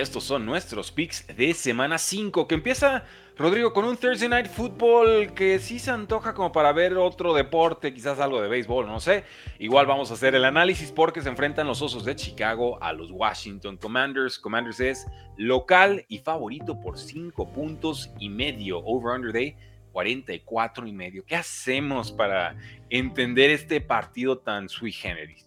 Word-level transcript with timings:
Estos 0.00 0.24
son 0.24 0.46
nuestros 0.46 0.90
picks 0.90 1.26
de 1.36 1.52
semana 1.52 1.98
5, 1.98 2.48
que 2.48 2.54
empieza, 2.54 3.04
Rodrigo, 3.36 3.74
con 3.74 3.84
un 3.84 3.98
Thursday 3.98 4.30
Night 4.30 4.46
Football 4.46 5.34
que 5.34 5.58
sí 5.58 5.78
se 5.78 5.90
antoja 5.90 6.32
como 6.32 6.52
para 6.52 6.72
ver 6.72 6.96
otro 6.96 7.34
deporte, 7.34 7.92
quizás 7.92 8.18
algo 8.18 8.40
de 8.40 8.48
béisbol, 8.48 8.86
no 8.86 8.98
sé. 8.98 9.24
Igual 9.58 9.84
vamos 9.84 10.10
a 10.10 10.14
hacer 10.14 10.34
el 10.34 10.46
análisis 10.46 10.90
porque 10.90 11.20
se 11.20 11.28
enfrentan 11.28 11.66
los 11.66 11.82
Osos 11.82 12.06
de 12.06 12.16
Chicago 12.16 12.82
a 12.82 12.94
los 12.94 13.10
Washington 13.10 13.76
Commanders. 13.76 14.38
Commanders 14.38 14.80
es 14.80 15.06
local 15.36 16.06
y 16.08 16.20
favorito 16.20 16.80
por 16.80 16.98
5 16.98 17.52
puntos 17.52 18.10
y 18.18 18.30
medio. 18.30 18.78
Over-under 18.78 19.34
day 19.34 19.54
44 19.92 20.86
y 20.86 20.92
medio. 20.92 21.26
¿Qué 21.26 21.36
hacemos 21.36 22.10
para 22.10 22.56
entender 22.88 23.50
este 23.50 23.82
partido 23.82 24.38
tan 24.38 24.70
sui 24.70 24.92
generis? 24.92 25.46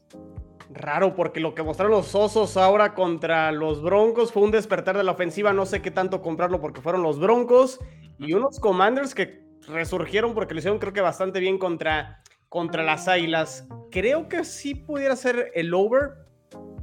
Raro, 0.70 1.16
porque 1.16 1.40
lo 1.40 1.54
que 1.56 1.64
mostraron 1.64 1.92
los 1.92 2.16
osos 2.16 2.58
ahora 2.58 2.94
contra 2.94 3.52
los 3.52 3.82
Broncos 3.82 4.32
fue 4.32 4.44
un 4.44 4.52
despertar 4.52 4.98
de 4.98 5.04
la 5.04 5.12
ofensiva. 5.12 5.54
No 5.54 5.66
sé 5.66 5.82
qué 5.82 5.92
tanto 5.92 6.22
comprarlo 6.22 6.62
porque 6.62 6.82
fueron 6.82 7.04
los 7.04 7.20
Broncos 7.20 7.80
y 8.18 8.34
unos 8.34 8.60
Commanders 8.60 9.14
que 9.14 9.44
resurgieron 9.68 10.34
porque 10.34 10.54
lo 10.54 10.60
hicieron 10.60 10.80
creo 10.80 10.94
que 10.94 11.02
bastante 11.02 11.40
bien 11.40 11.58
contra, 11.58 12.22
contra 12.50 12.84
las 12.84 13.08
Águilas. 13.08 13.68
Creo 13.92 14.30
que 14.30 14.44
sí 14.44 14.76
pudiera 14.76 15.16
ser 15.16 15.52
el 15.54 15.74
over 15.74 16.24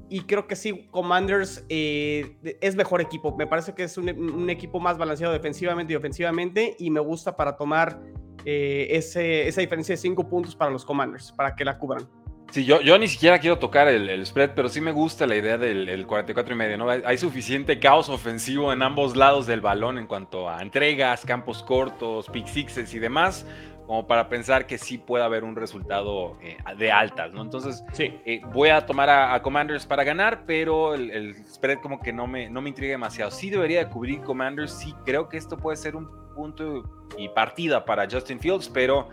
y 0.08 0.22
creo 0.22 0.46
que 0.46 0.56
sí, 0.56 0.88
Commanders 0.90 1.64
eh, 1.68 2.36
es 2.60 2.74
mejor 2.74 3.00
equipo. 3.00 3.36
Me 3.36 3.46
parece 3.46 3.74
que 3.74 3.84
es 3.84 3.96
un, 3.96 4.50
equipo 4.50 4.80
más 4.80 4.98
balanceado 4.98 5.33
defensivamente 5.33 5.92
y 5.92 5.96
ofensivamente 5.96 6.77
y 6.78 6.90
me 6.90 7.00
gusta 7.00 7.36
para 7.36 7.56
tomar 7.56 8.00
eh, 8.44 8.88
ese, 8.90 9.46
esa 9.46 9.60
diferencia 9.60 9.92
de 9.92 9.98
5 9.98 10.28
puntos 10.28 10.56
para 10.56 10.70
los 10.70 10.84
Commanders, 10.84 11.30
para 11.33 11.55
que 11.55 11.64
la 11.64 11.78
cubran. 11.78 12.08
Sí, 12.50 12.64
yo, 12.64 12.80
yo 12.80 12.98
ni 12.98 13.06
siquiera 13.06 13.38
quiero 13.38 13.58
tocar 13.58 13.86
el, 13.86 14.26
spread, 14.26 14.50
pero 14.56 14.68
sí 14.68 14.80
me 14.80 14.90
gusta 14.90 15.26
la 15.26 15.36
idea 15.36 15.56
del 15.56 16.04
44 16.06 16.52
y 16.52 16.56
medio, 16.56 16.78
¿no? 16.78 16.90
Hay, 16.90 17.16
suficiente 17.16 17.78
caos 17.78 18.08
ofensivo 18.08 18.72
en 18.72 18.82
ambos 18.82 19.16
lados 19.16 19.46
del 19.46 19.60
balón 19.60 19.98
en 19.98 20.06
cuanto 20.06 20.48
a 20.48 20.60
entregas, 20.60 21.24
campos 21.24 21.62
cortos, 21.62 22.28
pick 22.28 22.46
sixes 22.46 22.92
y 22.92 22.98
demás, 22.98 23.46
como 23.86 24.06
para 24.06 24.28
pensar 24.28 24.66
que 24.66 24.78
sí 24.78 24.98
puede 24.98 25.22
haber 25.22 25.44
un 25.44 25.54
resultado 25.54 26.38
eh, 26.42 26.56
de 26.76 26.90
altas, 26.90 27.32
¿no? 27.32 27.42
Entonces, 27.42 27.84
sí. 27.92 28.18
Eh, 28.24 28.40
voy 28.52 28.70
a 28.70 28.84
tomar 28.84 29.08
a, 29.08 29.40
Commanders 29.42 29.86
para 29.86 30.02
ganar, 30.02 30.44
pero 30.44 30.94
el, 30.94 31.36
spread 31.46 31.78
como 31.78 32.00
que 32.00 32.12
no 32.12 32.26
me, 32.26 32.50
no 32.50 32.62
me 32.62 32.70
intriga 32.70 32.92
demasiado. 32.92 33.30
Sí 33.30 33.50
debería 33.50 33.84
de 33.84 33.90
cubrir 33.90 34.22
Commanders, 34.22 34.72
sí 34.72 34.92
creo 35.04 35.28
que 35.28 35.36
esto 35.36 35.56
puede 35.56 35.76
ser 35.76 35.94
un 35.94 36.08
punto 36.34 36.82
y 37.16 37.28
partida 37.28 37.84
para 37.84 38.08
Justin 38.10 38.40
Fields, 38.40 38.68
pero 38.68 39.08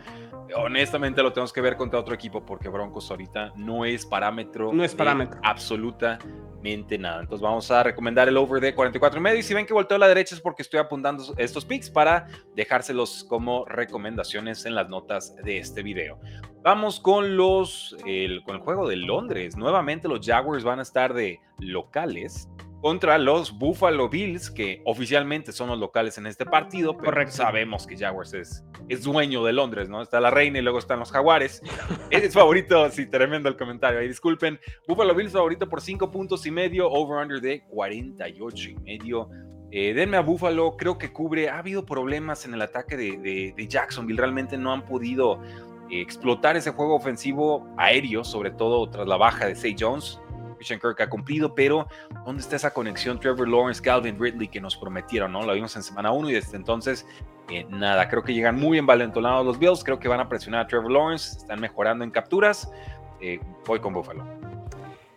honestamente 0.55 1.21
lo 1.21 1.33
tenemos 1.33 1.51
que 1.53 1.61
ver 1.61 1.75
contra 1.77 1.99
otro 1.99 2.13
equipo 2.13 2.45
porque 2.45 2.69
Broncos 2.69 3.09
ahorita 3.09 3.53
no 3.55 3.85
es 3.85 4.05
parámetro. 4.05 4.71
No 4.73 4.83
es 4.83 4.95
parámetro. 4.95 5.39
absolutamente 5.43 6.97
nada. 6.97 7.21
Entonces 7.21 7.41
vamos 7.41 7.69
a 7.71 7.83
recomendar 7.83 8.27
el 8.27 8.37
over 8.37 8.61
de 8.61 8.73
44 8.73 9.19
y 9.19 9.23
medio. 9.23 9.39
Y 9.39 9.43
si 9.43 9.53
ven 9.53 9.65
que 9.65 9.73
volteo 9.73 9.95
a 9.95 9.99
la 9.99 10.07
derecha 10.07 10.35
es 10.35 10.41
porque 10.41 10.61
estoy 10.61 10.79
apuntando 10.79 11.33
estos 11.37 11.65
picks 11.65 11.89
para 11.89 12.27
dejárselos 12.55 13.25
como 13.27 13.65
recomendaciones 13.65 14.65
en 14.65 14.75
las 14.75 14.89
notas 14.89 15.35
de 15.35 15.57
este 15.57 15.83
video. 15.83 16.19
Vamos 16.63 16.99
con 16.99 17.37
los 17.37 17.95
con 18.45 18.55
el 18.55 18.61
juego 18.61 18.87
de 18.87 18.97
Londres. 18.97 19.55
Nuevamente 19.55 20.07
los 20.07 20.25
Jaguars 20.25 20.63
van 20.63 20.79
a 20.79 20.81
estar 20.81 21.13
de 21.13 21.39
locales 21.59 22.49
contra 22.81 23.17
los 23.17 23.57
Buffalo 23.57 24.09
Bills, 24.09 24.51
que 24.51 24.81
oficialmente 24.85 25.51
son 25.51 25.69
los 25.69 25.79
locales 25.79 26.17
en 26.17 26.27
este 26.27 26.45
partido, 26.45 26.95
pero 26.97 27.29
sabemos 27.31 27.87
que 27.87 27.97
Jaguars 27.97 28.33
es, 28.33 28.63
es 28.87 29.03
dueño 29.03 29.43
de 29.43 29.53
Londres, 29.53 29.89
¿no? 29.89 30.01
Está 30.01 30.19
la 30.19 30.29
reina 30.29 30.59
y 30.59 30.61
luego 30.61 30.79
están 30.79 30.99
los 30.99 31.11
Jaguares. 31.11 31.61
es 32.11 32.33
favorito, 32.33 32.89
sí, 32.91 33.07
tremendo 33.07 33.49
el 33.49 33.57
comentario 33.57 33.99
ahí, 33.99 34.07
disculpen. 34.07 34.59
Buffalo 34.87 35.15
Bills 35.15 35.33
favorito 35.33 35.67
por 35.67 35.81
5 35.81 36.11
puntos 36.11 36.45
y 36.45 36.51
medio, 36.51 36.89
over-under 36.89 37.41
de 37.41 37.63
48 37.69 38.69
y 38.69 38.75
medio. 38.75 39.29
Eh, 39.71 39.93
denme 39.93 40.15
a 40.15 40.21
Buffalo, 40.21 40.77
creo 40.77 40.97
que 40.97 41.11
cubre, 41.11 41.49
ha 41.49 41.57
habido 41.57 41.85
problemas 41.85 42.45
en 42.45 42.53
el 42.53 42.61
ataque 42.61 42.95
de, 42.95 43.53
de, 43.55 43.67
Jacksonville, 43.67 44.17
realmente 44.17 44.57
no 44.57 44.71
han 44.71 44.85
podido 44.85 45.41
eh, 45.89 45.99
explotar 45.99 46.55
ese 46.55 46.71
juego 46.71 46.95
ofensivo 46.95 47.67
aéreo, 47.77 48.23
sobre 48.23 48.51
todo 48.51 48.89
tras 48.89 49.05
la 49.05 49.17
baja 49.17 49.45
de 49.45 49.55
Say 49.55 49.75
Jones. 49.77 50.21
Christian 50.57 50.79
Kirk 50.79 51.01
ha 51.01 51.09
cumplido, 51.09 51.55
pero 51.55 51.87
¿dónde 52.25 52.41
está 52.41 52.55
esa 52.57 52.71
conexión 52.71 53.19
Trevor 53.19 53.47
Lawrence, 53.47 53.81
Calvin 53.81 54.19
Ridley 54.19 54.47
que 54.47 54.59
nos 54.59 54.75
prometieron? 54.75 55.31
¿no? 55.31 55.43
Lo 55.43 55.53
vimos 55.53 55.75
en 55.75 55.83
semana 55.83 56.11
1 56.11 56.29
y 56.29 56.33
desde 56.33 56.57
entonces 56.57 57.05
eh, 57.49 57.65
nada, 57.69 58.09
creo 58.09 58.23
que 58.23 58.33
llegan 58.33 58.55
muy 58.55 58.77
envalentonados 58.77 59.45
los 59.45 59.57
Bills, 59.57 59.83
creo 59.83 59.99
que 59.99 60.07
van 60.07 60.19
a 60.19 60.27
presionar 60.27 60.61
a 60.61 60.67
Trevor 60.67 60.91
Lawrence, 60.91 61.37
están 61.37 61.61
mejorando 61.61 62.03
en 62.03 62.11
capturas, 62.11 62.69
eh, 63.21 63.39
voy 63.65 63.79
con 63.79 63.93
Buffalo. 63.93 64.25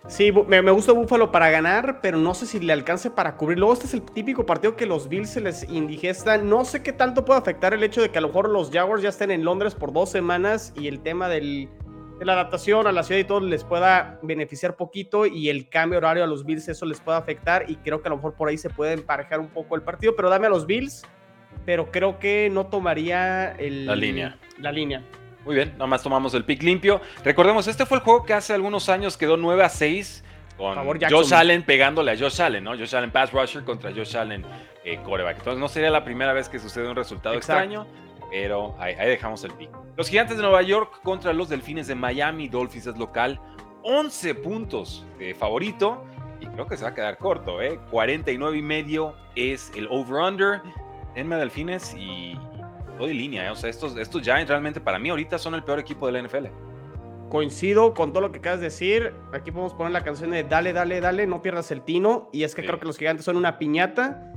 Sí, 0.06 0.32
me, 0.32 0.60
gusta 0.72 0.90
Buffalo 0.90 1.30
para 1.30 1.50
ganar, 1.50 2.00
pero 2.00 2.18
no 2.18 2.34
sé 2.34 2.44
si 2.44 2.58
le 2.58 2.72
alcance 2.72 3.10
para 3.10 3.36
cubrir. 3.36 3.58
Luego, 3.58 3.74
este 3.74 3.86
es 3.86 3.94
el 3.94 4.02
típico 4.02 4.44
partido 4.44 4.74
que 4.74 4.84
los 4.84 5.08
Bills 5.08 5.30
se 5.30 5.40
les 5.40 5.62
indigesta. 5.70 6.36
No 6.38 6.64
sé 6.64 6.82
qué 6.82 6.92
tanto 6.92 7.24
puede 7.24 7.38
afectar 7.38 7.74
el 7.74 7.84
hecho 7.84 8.02
de 8.02 8.10
que 8.10 8.18
a 8.18 8.20
lo 8.20 8.26
mejor 8.26 8.48
los 8.48 8.70
Jaguars 8.72 9.02
ya 9.02 9.10
estén 9.10 9.30
en 9.30 9.44
Londres 9.44 9.76
por 9.76 9.92
dos 9.92 10.10
semanas 10.10 10.72
y 10.74 10.88
el 10.88 11.00
tema 11.00 11.28
del, 11.28 11.68
la 12.24 12.34
adaptación 12.34 12.86
a 12.86 12.92
la 12.92 13.02
ciudad 13.02 13.20
y 13.20 13.24
todo 13.24 13.40
les 13.40 13.64
pueda 13.64 14.18
beneficiar 14.22 14.76
poquito 14.76 15.26
y 15.26 15.48
el 15.48 15.68
cambio 15.68 15.98
horario 15.98 16.24
a 16.24 16.26
los 16.26 16.44
Bills 16.44 16.68
eso 16.68 16.84
les 16.86 17.00
pueda 17.00 17.18
afectar 17.18 17.64
y 17.68 17.76
creo 17.76 18.02
que 18.02 18.08
a 18.08 18.10
lo 18.10 18.16
mejor 18.16 18.34
por 18.34 18.48
ahí 18.48 18.58
se 18.58 18.70
puede 18.70 18.92
emparejar 18.92 19.40
un 19.40 19.48
poco 19.48 19.74
el 19.76 19.82
partido, 19.82 20.14
pero 20.14 20.28
dame 20.28 20.46
a 20.46 20.50
los 20.50 20.66
Bills, 20.66 21.02
pero 21.64 21.90
creo 21.90 22.18
que 22.18 22.50
no 22.52 22.66
tomaría 22.66 23.56
la 23.58 23.96
línea. 23.96 24.36
La 24.58 24.70
línea. 24.70 25.02
Muy 25.44 25.54
bien, 25.54 25.72
nada 25.72 25.86
más 25.86 26.02
tomamos 26.02 26.34
el 26.34 26.44
pick 26.44 26.62
limpio. 26.62 27.00
Recordemos, 27.24 27.66
este 27.66 27.86
fue 27.86 27.98
el 27.98 28.04
juego 28.04 28.24
que 28.24 28.34
hace 28.34 28.52
algunos 28.52 28.88
años 28.90 29.16
quedó 29.16 29.38
9 29.38 29.64
a 29.64 29.68
6 29.70 30.24
con 30.58 30.76
Josh 31.08 31.32
Allen 31.32 31.62
pegándole 31.62 32.12
a 32.12 32.18
Josh 32.18 32.42
Allen, 32.42 32.62
¿no? 32.62 32.76
Josh 32.76 32.94
Allen 32.94 33.10
pass 33.10 33.32
rusher 33.32 33.64
contra 33.64 33.90
Josh 33.90 34.14
Allen 34.18 34.44
eh, 34.84 35.00
coreback. 35.02 35.38
Entonces 35.38 35.58
no 35.58 35.68
sería 35.68 35.88
la 35.88 36.04
primera 36.04 36.34
vez 36.34 36.50
que 36.50 36.58
sucede 36.58 36.86
un 36.86 36.96
resultado 36.96 37.34
extraño 37.34 37.86
pero 38.30 38.74
ahí, 38.78 38.94
dejamos 38.94 39.44
el 39.44 39.52
pico. 39.52 39.84
Los 39.96 40.08
Gigantes 40.08 40.36
de 40.36 40.42
Nueva 40.42 40.62
York 40.62 41.00
contra 41.02 41.32
los 41.32 41.48
Delfines 41.48 41.88
de 41.88 41.94
Miami. 41.94 42.48
Dolphins 42.48 42.86
es 42.86 42.96
local. 42.96 43.40
11 43.82 44.34
puntos 44.36 45.04
de 45.18 45.34
favorito. 45.34 46.04
Y 46.40 46.46
creo 46.46 46.66
que 46.66 46.76
se 46.76 46.84
va 46.84 46.90
a 46.90 46.94
quedar 46.94 47.18
corto, 47.18 47.60
¿eh? 47.60 47.78
49 47.90 48.56
y 48.56 48.62
medio 48.62 49.14
es 49.34 49.72
el 49.74 49.88
over-under. 49.90 50.62
Denme 51.14 51.36
Delfines 51.36 51.94
y 51.94 52.38
doy 52.98 53.12
línea, 53.12 53.46
¿eh? 53.46 53.50
O 53.50 53.56
sea, 53.56 53.68
estos, 53.68 53.96
estos 53.96 54.22
Giants 54.22 54.48
realmente 54.48 54.80
para 54.80 54.98
mí 54.98 55.10
ahorita 55.10 55.38
son 55.38 55.54
el 55.54 55.64
peor 55.64 55.80
equipo 55.80 56.06
de 56.06 56.12
la 56.12 56.22
NFL. 56.22 56.46
Coincido 57.28 57.94
con 57.94 58.12
todo 58.12 58.22
lo 58.22 58.32
que 58.32 58.38
acabas 58.38 58.60
de 58.60 58.66
decir. 58.66 59.12
Aquí 59.32 59.50
podemos 59.50 59.74
poner 59.74 59.92
la 59.92 60.02
canción 60.02 60.30
de 60.30 60.44
Dale, 60.44 60.72
dale, 60.72 61.00
dale, 61.00 61.26
no 61.26 61.42
pierdas 61.42 61.70
el 61.72 61.82
tino. 61.82 62.30
Y 62.32 62.44
es 62.44 62.54
que 62.54 62.64
creo 62.64 62.78
que 62.78 62.86
los 62.86 62.96
gigantes 62.96 63.24
son 63.24 63.36
una 63.36 63.58
piñata 63.58 64.29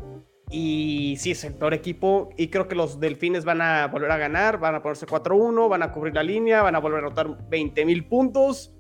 y 0.54 1.16
sí, 1.18 1.32
es 1.32 1.44
el 1.44 1.56
peor 1.56 1.74
equipo. 1.74 2.30
Y 2.38 2.50
creo 2.50 2.68
que 2.68 2.76
los 2.76 3.00
Delfines 3.00 3.44
van 3.44 3.60
a 3.62 3.88
volver 3.88 4.12
a 4.12 4.18
ganar, 4.18 4.60
van 4.60 4.76
a 4.76 4.84
ponerse 4.84 5.08
4-1, 5.08 5.68
van 5.68 5.82
a 5.82 5.92
cubrir 5.92 6.14
la 6.14 6.22
línea, 6.22 6.62
van 6.62 6.76
a 6.76 6.80
volver 6.80 7.04
a 7.04 7.08
anotar 7.08 7.50
20 7.50 7.84
mil 7.86 8.06
puntos. 8.06 8.72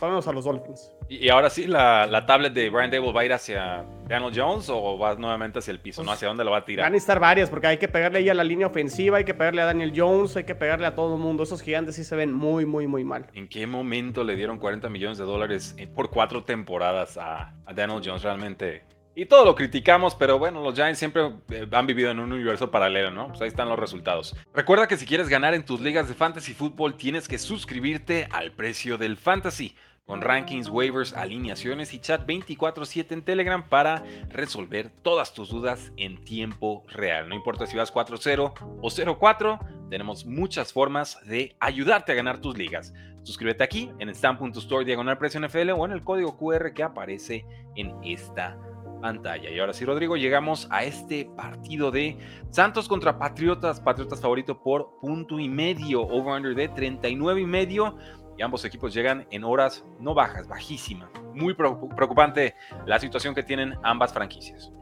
Vamos 0.00 0.26
a 0.26 0.32
los 0.32 0.44
Dolphins. 0.44 0.90
Y, 1.08 1.28
ahora 1.28 1.48
sí, 1.50 1.66
la, 1.66 2.24
tablet 2.26 2.52
de 2.52 2.68
Brian 2.70 2.90
Dable 2.90 3.12
va 3.12 3.20
a 3.20 3.24
ir 3.24 3.32
hacia 3.32 3.84
Daniel 4.08 4.32
Jones 4.34 4.68
o 4.70 4.98
va 4.98 5.14
nuevamente 5.14 5.60
hacia 5.60 5.70
el 5.70 5.80
piso, 5.80 6.02
¿no? 6.02 6.06
Pues, 6.06 6.16
¿Hacia 6.16 6.28
dónde 6.28 6.44
lo 6.44 6.50
va 6.50 6.58
a 6.58 6.64
tirar? 6.64 6.86
Van 6.86 6.94
a 6.94 6.96
estar 6.96 7.20
varias, 7.20 7.48
porque 7.48 7.68
hay 7.68 7.78
que 7.78 7.88
pegarle 7.88 8.20
ahí 8.20 8.28
a 8.28 8.34
la 8.34 8.44
línea 8.44 8.66
ofensiva, 8.66 9.18
hay 9.18 9.24
que 9.24 9.34
pegarle 9.34 9.62
a 9.62 9.66
Daniel 9.66 9.92
Jones, 9.94 10.36
hay 10.36 10.44
que 10.44 10.54
pegarle 10.54 10.86
a 10.86 10.94
todo 10.94 11.14
el 11.14 11.20
mundo. 11.20 11.42
Esos 11.44 11.62
gigantes 11.62 11.96
sí 11.96 12.04
se 12.04 12.16
ven 12.16 12.32
muy, 12.32 12.66
muy, 12.66 12.86
muy 12.86 13.04
mal. 13.04 13.26
¿En 13.34 13.48
qué 13.48 13.66
momento 13.66 14.24
le 14.24 14.36
dieron 14.36 14.58
40 14.58 14.88
millones 14.88 15.18
de 15.18 15.24
dólares 15.24 15.76
por 15.94 16.10
cuatro 16.10 16.44
temporadas 16.44 17.16
a, 17.18 17.54
a 17.66 17.72
Daniel 17.72 18.00
Jones? 18.04 18.22
Realmente 18.22 18.84
y 19.20 19.26
todo 19.26 19.44
lo 19.44 19.54
criticamos, 19.54 20.14
pero 20.14 20.38
bueno, 20.38 20.62
los 20.62 20.74
Giants 20.74 20.98
siempre 20.98 21.30
eh, 21.50 21.66
han 21.70 21.86
vivido 21.86 22.10
en 22.10 22.20
un 22.20 22.32
universo 22.32 22.70
paralelo, 22.70 23.10
¿no? 23.10 23.28
Pues 23.28 23.42
ahí 23.42 23.48
están 23.48 23.68
los 23.68 23.78
resultados. 23.78 24.34
Recuerda 24.54 24.88
que 24.88 24.96
si 24.96 25.04
quieres 25.04 25.28
ganar 25.28 25.52
en 25.52 25.62
tus 25.62 25.78
ligas 25.78 26.08
de 26.08 26.14
fantasy 26.14 26.54
fútbol, 26.54 26.94
tienes 26.94 27.28
que 27.28 27.36
suscribirte 27.36 28.28
al 28.32 28.52
precio 28.52 28.96
del 28.96 29.18
fantasy 29.18 29.76
con 30.06 30.22
rankings, 30.22 30.70
waivers, 30.70 31.12
alineaciones 31.12 31.92
y 31.92 32.00
chat 32.00 32.26
24/7 32.26 33.12
en 33.12 33.20
Telegram 33.22 33.62
para 33.62 34.02
resolver 34.30 34.88
todas 35.02 35.34
tus 35.34 35.50
dudas 35.50 35.92
en 35.98 36.24
tiempo 36.24 36.86
real. 36.88 37.28
No 37.28 37.34
importa 37.34 37.66
si 37.66 37.76
vas 37.76 37.92
4-0 37.92 38.54
o 38.80 38.90
0-4, 38.90 39.58
tenemos 39.90 40.24
muchas 40.24 40.72
formas 40.72 41.18
de 41.26 41.54
ayudarte 41.60 42.12
a 42.12 42.14
ganar 42.14 42.40
tus 42.40 42.56
ligas. 42.56 42.94
Suscríbete 43.22 43.62
aquí 43.64 43.90
en 43.98 44.08
stamp.store 44.14 44.86
diagonal 44.86 45.18
precio 45.18 45.46
NFL 45.46 45.72
o 45.72 45.84
en 45.84 45.92
el 45.92 46.02
código 46.02 46.38
QR 46.38 46.72
que 46.72 46.82
aparece 46.82 47.44
en 47.76 47.94
esta 48.02 48.56
pantalla. 49.00 49.50
Y 49.50 49.58
ahora 49.58 49.72
sí, 49.72 49.84
Rodrigo, 49.84 50.16
llegamos 50.16 50.68
a 50.70 50.84
este 50.84 51.24
partido 51.36 51.90
de 51.90 52.18
Santos 52.50 52.88
contra 52.88 53.18
Patriotas. 53.18 53.80
Patriotas 53.80 54.20
favorito 54.20 54.62
por 54.62 54.98
punto 55.00 55.38
y 55.38 55.48
medio, 55.48 56.02
over-under 56.02 56.54
de 56.54 56.68
39 56.68 57.40
y 57.40 57.46
medio. 57.46 57.96
Y 58.36 58.42
ambos 58.42 58.64
equipos 58.64 58.94
llegan 58.94 59.26
en 59.30 59.44
horas 59.44 59.84
no 59.98 60.14
bajas, 60.14 60.48
bajísimas. 60.48 61.10
Muy 61.34 61.54
preocupante 61.54 62.54
la 62.86 62.98
situación 62.98 63.34
que 63.34 63.42
tienen 63.42 63.74
ambas 63.82 64.12
franquicias. 64.12 64.72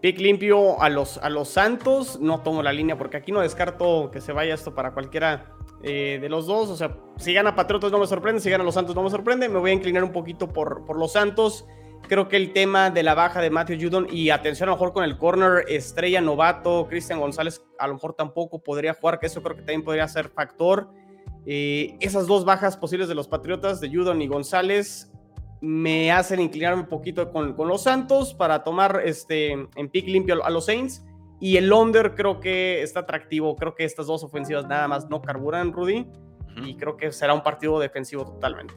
Pick 0.00 0.20
limpio 0.20 0.80
a 0.80 0.88
los, 0.88 1.18
a 1.18 1.28
los 1.28 1.48
Santos. 1.48 2.20
No 2.20 2.40
tomo 2.42 2.62
la 2.62 2.72
línea 2.72 2.96
porque 2.96 3.16
aquí 3.16 3.32
no 3.32 3.40
descarto 3.40 4.10
que 4.12 4.20
se 4.20 4.32
vaya 4.32 4.54
esto 4.54 4.74
para 4.74 4.92
cualquiera 4.92 5.52
eh, 5.82 6.18
de 6.20 6.28
los 6.28 6.46
dos. 6.46 6.70
O 6.70 6.76
sea, 6.76 6.96
si 7.16 7.34
gana 7.34 7.56
Patriotas 7.56 7.90
no 7.90 7.98
me 7.98 8.06
sorprende, 8.06 8.40
si 8.40 8.48
gana 8.48 8.62
los 8.62 8.74
Santos 8.74 8.94
no 8.94 9.02
me 9.02 9.10
sorprende. 9.10 9.48
Me 9.48 9.58
voy 9.58 9.72
a 9.72 9.74
inclinar 9.74 10.04
un 10.04 10.12
poquito 10.12 10.48
por, 10.48 10.84
por 10.84 10.98
los 10.98 11.12
Santos. 11.12 11.66
Creo 12.06 12.28
que 12.28 12.36
el 12.36 12.52
tema 12.52 12.90
de 12.90 13.02
la 13.02 13.14
baja 13.14 13.40
de 13.40 13.50
Matthew 13.50 13.78
Judon 13.82 14.06
y 14.10 14.30
atención 14.30 14.68
a 14.68 14.72
lo 14.72 14.76
mejor 14.76 14.92
con 14.92 15.04
el 15.04 15.18
corner 15.18 15.64
estrella 15.68 16.20
novato, 16.20 16.86
Cristian 16.88 17.20
González 17.20 17.62
a 17.78 17.86
lo 17.86 17.94
mejor 17.94 18.14
tampoco 18.14 18.62
podría 18.62 18.94
jugar, 18.94 19.18
que 19.18 19.26
eso 19.26 19.42
creo 19.42 19.56
que 19.56 19.62
también 19.62 19.84
podría 19.84 20.08
ser 20.08 20.28
factor. 20.30 20.88
Eh, 21.44 21.96
esas 22.00 22.26
dos 22.26 22.44
bajas 22.44 22.76
posibles 22.76 23.08
de 23.08 23.14
los 23.14 23.28
Patriotas, 23.28 23.80
de 23.80 23.90
Judon 23.90 24.22
y 24.22 24.26
González, 24.26 25.12
me 25.60 26.12
hacen 26.12 26.40
inclinarme 26.40 26.82
un 26.82 26.88
poquito 26.88 27.30
con, 27.30 27.54
con 27.54 27.68
los 27.68 27.82
Santos 27.82 28.32
para 28.32 28.62
tomar 28.62 29.02
este, 29.04 29.52
en 29.52 29.88
pick 29.90 30.06
limpio 30.06 30.42
a 30.44 30.50
los 30.50 30.66
Saints. 30.66 31.04
Y 31.40 31.56
el 31.56 31.72
under 31.72 32.14
creo 32.14 32.40
que 32.40 32.82
está 32.82 33.00
atractivo. 33.00 33.54
Creo 33.56 33.74
que 33.74 33.84
estas 33.84 34.06
dos 34.06 34.24
ofensivas 34.24 34.66
nada 34.66 34.88
más 34.88 35.08
no 35.08 35.22
carburan, 35.22 35.72
Rudy. 35.72 36.06
Y 36.64 36.76
creo 36.76 36.96
que 36.96 37.12
será 37.12 37.34
un 37.34 37.42
partido 37.44 37.78
defensivo 37.78 38.24
totalmente. 38.24 38.74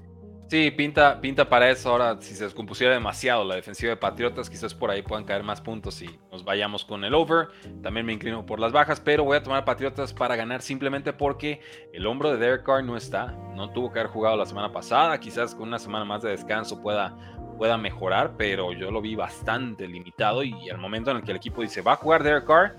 Sí, 0.51 0.69
pinta, 0.69 1.21
pinta 1.21 1.47
para 1.47 1.69
eso. 1.69 1.91
Ahora, 1.91 2.17
si 2.19 2.35
se 2.35 2.43
descompusiera 2.43 2.93
demasiado 2.93 3.45
la 3.45 3.55
defensiva 3.55 3.91
de 3.91 3.95
Patriotas, 3.95 4.49
quizás 4.49 4.73
por 4.73 4.91
ahí 4.91 5.01
puedan 5.01 5.23
caer 5.23 5.43
más 5.43 5.61
puntos 5.61 6.01
y 6.01 6.09
nos 6.29 6.43
vayamos 6.43 6.83
con 6.83 7.05
el 7.05 7.13
over. 7.13 7.47
También 7.81 8.05
me 8.05 8.11
inclino 8.11 8.45
por 8.45 8.59
las 8.59 8.73
bajas, 8.73 8.99
pero 8.99 9.23
voy 9.23 9.37
a 9.37 9.43
tomar 9.43 9.63
Patriotas 9.63 10.11
para 10.11 10.35
ganar 10.35 10.61
simplemente 10.61 11.13
porque 11.13 11.61
el 11.93 12.05
hombro 12.05 12.31
de 12.31 12.37
Derek 12.37 12.65
Carr 12.65 12.83
no 12.83 12.97
está. 12.97 13.27
No 13.55 13.69
tuvo 13.69 13.93
que 13.93 13.99
haber 13.99 14.11
jugado 14.11 14.35
la 14.35 14.45
semana 14.45 14.73
pasada. 14.73 15.17
Quizás 15.21 15.55
con 15.55 15.69
una 15.69 15.79
semana 15.79 16.03
más 16.03 16.21
de 16.21 16.31
descanso 16.31 16.81
pueda, 16.81 17.15
pueda 17.57 17.77
mejorar, 17.77 18.33
pero 18.37 18.73
yo 18.73 18.91
lo 18.91 18.99
vi 18.99 19.15
bastante 19.15 19.87
limitado. 19.87 20.43
Y 20.43 20.69
al 20.69 20.79
momento 20.79 21.11
en 21.11 21.15
el 21.15 21.23
que 21.23 21.31
el 21.31 21.37
equipo 21.37 21.61
dice 21.61 21.81
va 21.81 21.93
a 21.93 21.95
jugar 21.95 22.23
Derek 22.23 22.45
Carr, 22.45 22.75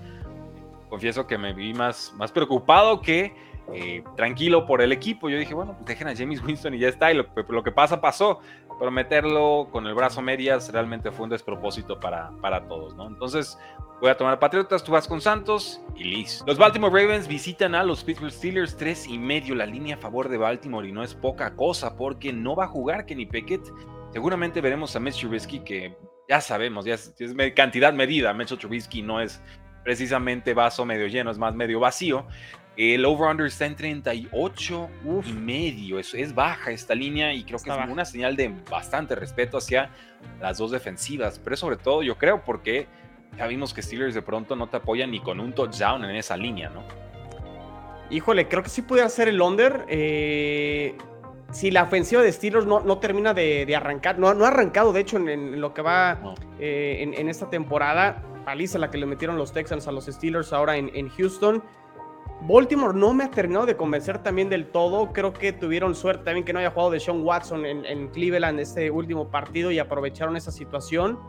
confieso 0.91 1.27
que 1.27 1.39
me 1.39 1.55
vi 1.55 1.73
más, 1.73 2.13
más 2.19 2.33
preocupado 2.33 3.01
que 3.01 3.35
eh, 3.73 4.03
tranquilo 4.17 4.67
por 4.67 4.83
el 4.83 4.93
equipo. 4.93 5.29
Yo 5.29 5.39
dije, 5.39 5.55
bueno, 5.55 5.75
pues 5.75 5.87
dejen 5.87 6.09
a 6.09 6.17
James 6.17 6.43
Winston 6.43 6.75
y 6.75 6.79
ya 6.79 6.89
está. 6.89 7.13
Y 7.13 7.17
lo, 7.17 7.27
lo, 7.49 7.63
que 7.63 7.73
pasa, 7.73 8.01
pasó. 8.01 8.41
Pero 8.79 8.91
meterlo 8.91 9.69
con 9.71 9.87
el 9.87 9.95
brazo 9.95 10.23
medias 10.23 10.73
realmente 10.73 11.13
fue 11.13 11.25
un 11.25 11.31
despropósito 11.31 12.01
para, 12.01 12.31
para 12.41 12.67
todos, 12.67 12.97
¿no? 12.97 13.07
Entonces, 13.07 13.59
voy 14.01 14.11
a 14.11 14.17
tomar 14.17 14.39
Patriotas, 14.39 14.83
tú 14.83 14.93
vas 14.93 15.07
con 15.07 15.21
Santos 15.21 15.81
y 15.95 16.05
listo. 16.05 16.45
Los 16.47 16.59
Baltimore 16.59 16.93
Ravens 16.93 17.29
visitan 17.29 17.75
a 17.75 17.85
los 17.85 18.03
Pittsburgh 18.03 18.33
Steelers 18.33 18.77
3 18.77 19.07
y 19.09 19.19
medio. 19.19 19.55
La 19.55 19.67
línea 19.67 19.97
a 19.97 19.99
favor 19.99 20.29
de 20.29 20.39
Baltimore 20.39 20.89
y 20.89 20.93
no 20.93 21.05
es 21.05 21.15
poca 21.15 21.55
cosa 21.55 21.97
porque 21.97 22.33
no 22.33 22.57
va 22.57 22.65
a 22.65 22.69
jugar 22.69 23.07
Kenny 23.07 23.27
Pickett. 23.27 23.63
Seguramente 24.13 24.61
veremos 24.61 24.97
a 24.97 25.01
Mitch 25.01 25.21
Trubisky 25.21 25.61
que 25.61 25.97
ya 26.29 26.41
sabemos, 26.41 26.85
ya 26.85 26.95
es, 26.95 27.15
es 27.19 27.35
cantidad 27.55 27.93
medida. 27.93 28.33
Mitchell 28.33 28.59
Trubisky 28.59 29.03
no 29.03 29.21
es 29.21 29.43
precisamente 29.85 30.55
vaso 30.55 30.85
medio 30.85 31.07
lleno, 31.07 31.31
es 31.31 31.39
más 31.39 31.55
medio 31.55 31.81
vacío. 31.81 32.27
El 32.77 33.05
over-under 33.05 33.47
está 33.47 33.67
en 33.67 33.77
38 33.77 34.89
y 35.27 35.33
medio. 35.33 35.99
Es, 35.99 36.15
es 36.15 36.35
baja 36.35 36.71
esta 36.71 36.95
línea 36.95 37.35
y 37.35 37.45
creo 37.45 37.59
que 37.59 37.71
es 37.71 37.89
una 37.89 38.05
señal 38.05 38.35
de 38.35 38.55
bastante 38.71 39.15
respeto 39.15 39.59
hacia 39.59 39.91
las 40.41 40.59
dos 40.59 40.71
defensivas. 40.71 41.39
Pero 41.39 41.57
sobre 41.57 41.77
todo, 41.77 42.03
yo 42.03 42.17
creo, 42.17 42.43
porque 42.43 42.87
ya 43.37 43.47
vimos 43.47 43.75
que 43.75 43.83
Steelers 43.83 44.15
de 44.15 44.23
pronto 44.23 44.57
no 44.57 44.69
te 44.69 44.79
apoyan 44.79 45.11
ni 45.11 45.21
con 45.21 45.39
un 45.41 45.53
touchdown 45.53 46.05
en 46.05 46.17
esa 46.17 46.37
línea, 46.37 46.71
¿no? 46.71 46.83
Híjole, 48.11 48.49
creo 48.49 48.63
que 48.63 48.69
sí 48.69 48.83
pudiera 48.83 49.09
ser 49.09 49.29
el 49.29 49.41
under. 49.41 49.85
Eh, 49.89 50.97
si 51.51 51.71
la 51.71 51.83
ofensiva 51.85 52.23
de 52.23 52.33
Steelers 52.33 52.67
no, 52.67 52.81
no 52.81 52.99
termina 52.99 53.35
de, 53.35 53.75
arrancar, 53.75 54.19
no, 54.19 54.33
no, 54.35 54.45
ha 54.45 54.49
arrancado, 54.49 54.93
de 54.93 55.01
hecho, 55.01 55.17
en, 55.17 55.61
lo 55.61 55.73
que 55.75 55.83
va 55.83 56.35
eh, 56.59 56.99
en, 57.17 57.29
esta 57.29 57.49
temporada. 57.49 58.23
Paliza 58.45 58.79
la 58.79 58.91
que 58.91 58.99
le 58.99 59.07
metieron 59.07 59.37
los 59.37 59.53
Texans 59.53 59.87
a 59.87 59.93
los 59.93 60.07
Steelers 60.07 60.53
ahora 60.53 60.77
en, 60.77 60.91
en 60.95 61.09
Houston. 61.11 61.63
Baltimore 62.45 62.93
no 62.93 63.15
me 63.15 63.23
ha 63.25 63.31
terminado 63.31 63.67
de 63.67 63.77
convencer 63.77 64.19
también 64.19 64.49
del 64.49 64.67
todo. 64.67 65.13
Creo 65.13 65.33
que 65.33 65.53
tuvieron 65.53 65.95
suerte 65.95 66.25
también 66.25 66.45
que 66.45 66.53
no 66.53 66.59
haya 66.59 66.71
jugado 66.71 66.91
de 66.91 66.99
Sean 66.99 67.23
Watson 67.23 67.65
en, 67.65 68.09
Cleveland 68.09 68.59
este 68.59 68.91
último 68.91 69.31
partido 69.31 69.71
y 69.71 69.79
aprovecharon 69.79 70.37
esa 70.37 70.51
situación. 70.51 71.21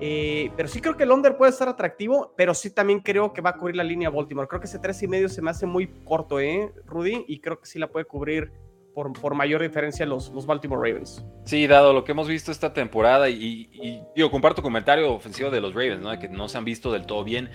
Eh, 0.00 0.52
pero 0.56 0.68
sí 0.68 0.80
creo 0.80 0.96
que 0.96 1.02
el 1.02 1.10
under 1.10 1.36
puede 1.36 1.50
estar 1.50 1.68
atractivo, 1.68 2.32
pero 2.36 2.54
sí 2.54 2.70
también 2.70 3.00
creo 3.00 3.32
que 3.32 3.40
va 3.40 3.50
a 3.50 3.56
cubrir 3.56 3.74
la 3.74 3.84
línea 3.84 4.08
Baltimore. 4.08 4.46
Creo 4.46 4.60
que 4.60 4.66
ese 4.66 4.78
tres 4.78 5.02
y 5.02 5.08
medio 5.08 5.28
se 5.28 5.42
me 5.42 5.50
hace 5.50 5.66
muy 5.66 5.88
corto, 6.04 6.38
¿eh, 6.38 6.72
Rudy? 6.86 7.24
Y 7.26 7.40
creo 7.40 7.58
que 7.58 7.66
sí 7.66 7.80
la 7.80 7.88
puede 7.88 8.04
cubrir 8.04 8.52
por, 8.94 9.34
mayor 9.34 9.62
diferencia 9.62 10.06
los, 10.06 10.46
Baltimore 10.46 10.88
Ravens. 10.88 11.24
Sí, 11.44 11.66
dado 11.66 11.92
lo 11.92 12.04
que 12.04 12.12
hemos 12.12 12.28
visto 12.28 12.52
esta 12.52 12.72
temporada 12.72 13.28
y, 13.28 13.68
y, 13.72 14.02
digo, 14.14 14.30
comparto 14.30 14.62
comentario 14.62 15.12
ofensivo 15.12 15.50
de 15.50 15.60
los 15.60 15.74
Ravens, 15.74 16.02
¿no? 16.02 16.18
Que 16.18 16.28
no 16.28 16.48
se 16.48 16.58
han 16.58 16.64
visto 16.64 16.92
del 16.92 17.06
todo 17.06 17.24
bien. 17.24 17.50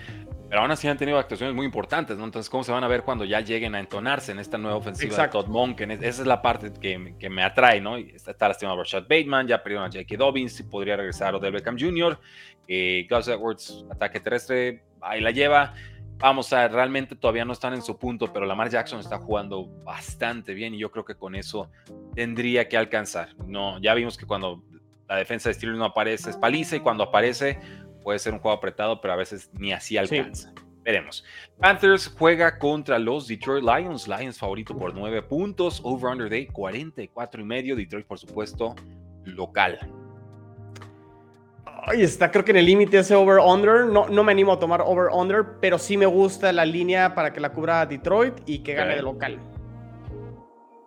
Pero 0.48 0.62
aún 0.62 0.70
así 0.70 0.88
han 0.88 0.96
tenido 0.96 1.18
actuaciones 1.18 1.54
muy 1.54 1.66
importantes, 1.66 2.16
¿no? 2.16 2.24
Entonces, 2.24 2.48
¿cómo 2.48 2.64
se 2.64 2.72
van 2.72 2.82
a 2.82 2.88
ver 2.88 3.02
cuando 3.02 3.24
ya 3.24 3.40
lleguen 3.40 3.74
a 3.74 3.80
entonarse 3.80 4.32
en 4.32 4.38
esta 4.38 4.56
nueva 4.56 4.78
ofensiva 4.78 5.16
de 5.16 5.28
Todd 5.28 5.46
Monken? 5.46 5.90
Esa 5.90 6.22
es 6.22 6.26
la 6.26 6.40
parte 6.40 6.72
que, 6.80 7.14
que 7.18 7.28
me 7.28 7.42
atrae, 7.42 7.80
¿no? 7.80 7.96
Está, 7.96 8.30
está 8.30 8.48
lastimado 8.48 8.78
Rashad 8.78 9.02
Bateman, 9.02 9.46
ya 9.46 9.62
perdieron 9.62 9.84
a 9.84 9.92
J.K. 9.92 10.16
Dobbins, 10.16 10.62
podría 10.62 10.96
regresar 10.96 11.34
Odell 11.34 11.52
Beckham 11.52 11.76
Jr., 11.78 12.18
eh, 12.66 13.06
Gus 13.10 13.28
Edwards, 13.28 13.84
ataque 13.90 14.20
terrestre, 14.20 14.82
ahí 15.02 15.20
la 15.20 15.30
lleva. 15.30 15.74
Vamos 16.18 16.52
a 16.52 16.66
realmente 16.66 17.14
todavía 17.14 17.44
no 17.44 17.52
están 17.52 17.74
en 17.74 17.82
su 17.82 17.96
punto, 17.96 18.32
pero 18.32 18.44
Lamar 18.44 18.70
Jackson 18.70 19.00
está 19.00 19.18
jugando 19.18 19.66
bastante 19.84 20.52
bien 20.52 20.74
y 20.74 20.78
yo 20.78 20.90
creo 20.90 21.04
que 21.04 21.14
con 21.14 21.34
eso 21.34 21.70
tendría 22.14 22.68
que 22.68 22.76
alcanzar. 22.76 23.36
No, 23.46 23.78
ya 23.80 23.94
vimos 23.94 24.16
que 24.16 24.26
cuando 24.26 24.64
la 25.08 25.16
defensa 25.16 25.48
de 25.48 25.54
Steelers 25.54 25.78
no 25.78 25.84
aparece 25.84 26.30
es 26.30 26.36
paliza 26.36 26.76
y 26.76 26.80
cuando 26.80 27.04
aparece 27.04 27.60
puede 28.08 28.20
ser 28.20 28.32
un 28.32 28.38
juego 28.38 28.56
apretado, 28.56 29.02
pero 29.02 29.12
a 29.12 29.16
veces 29.16 29.50
ni 29.52 29.70
así 29.70 29.98
alcanza. 29.98 30.50
Veremos. 30.82 31.22
Panthers 31.60 32.10
juega 32.18 32.58
contra 32.58 32.98
los 32.98 33.28
Detroit 33.28 33.62
Lions. 33.62 34.08
Lions 34.08 34.38
favorito 34.38 34.74
por 34.74 34.94
9 34.94 35.20
puntos. 35.24 35.82
Over-under 35.84 36.30
de 36.30 36.48
44 36.48 37.42
y 37.42 37.44
medio. 37.44 37.76
Detroit, 37.76 38.06
por 38.06 38.18
supuesto, 38.18 38.74
local. 39.26 39.78
Ay, 41.86 42.00
está 42.00 42.30
creo 42.30 42.46
que 42.46 42.52
en 42.52 42.56
el 42.56 42.64
límite 42.64 42.98
ese 42.98 43.14
over-under. 43.14 43.84
No, 43.84 44.08
no 44.08 44.24
me 44.24 44.32
animo 44.32 44.54
a 44.54 44.58
tomar 44.58 44.80
over-under, 44.80 45.58
pero 45.60 45.78
sí 45.78 45.98
me 45.98 46.06
gusta 46.06 46.50
la 46.50 46.64
línea 46.64 47.14
para 47.14 47.30
que 47.30 47.40
la 47.40 47.52
cubra 47.52 47.84
Detroit 47.84 48.36
y 48.46 48.60
que 48.60 48.72
gane 48.72 48.96
de 48.96 49.02
local. 49.02 49.38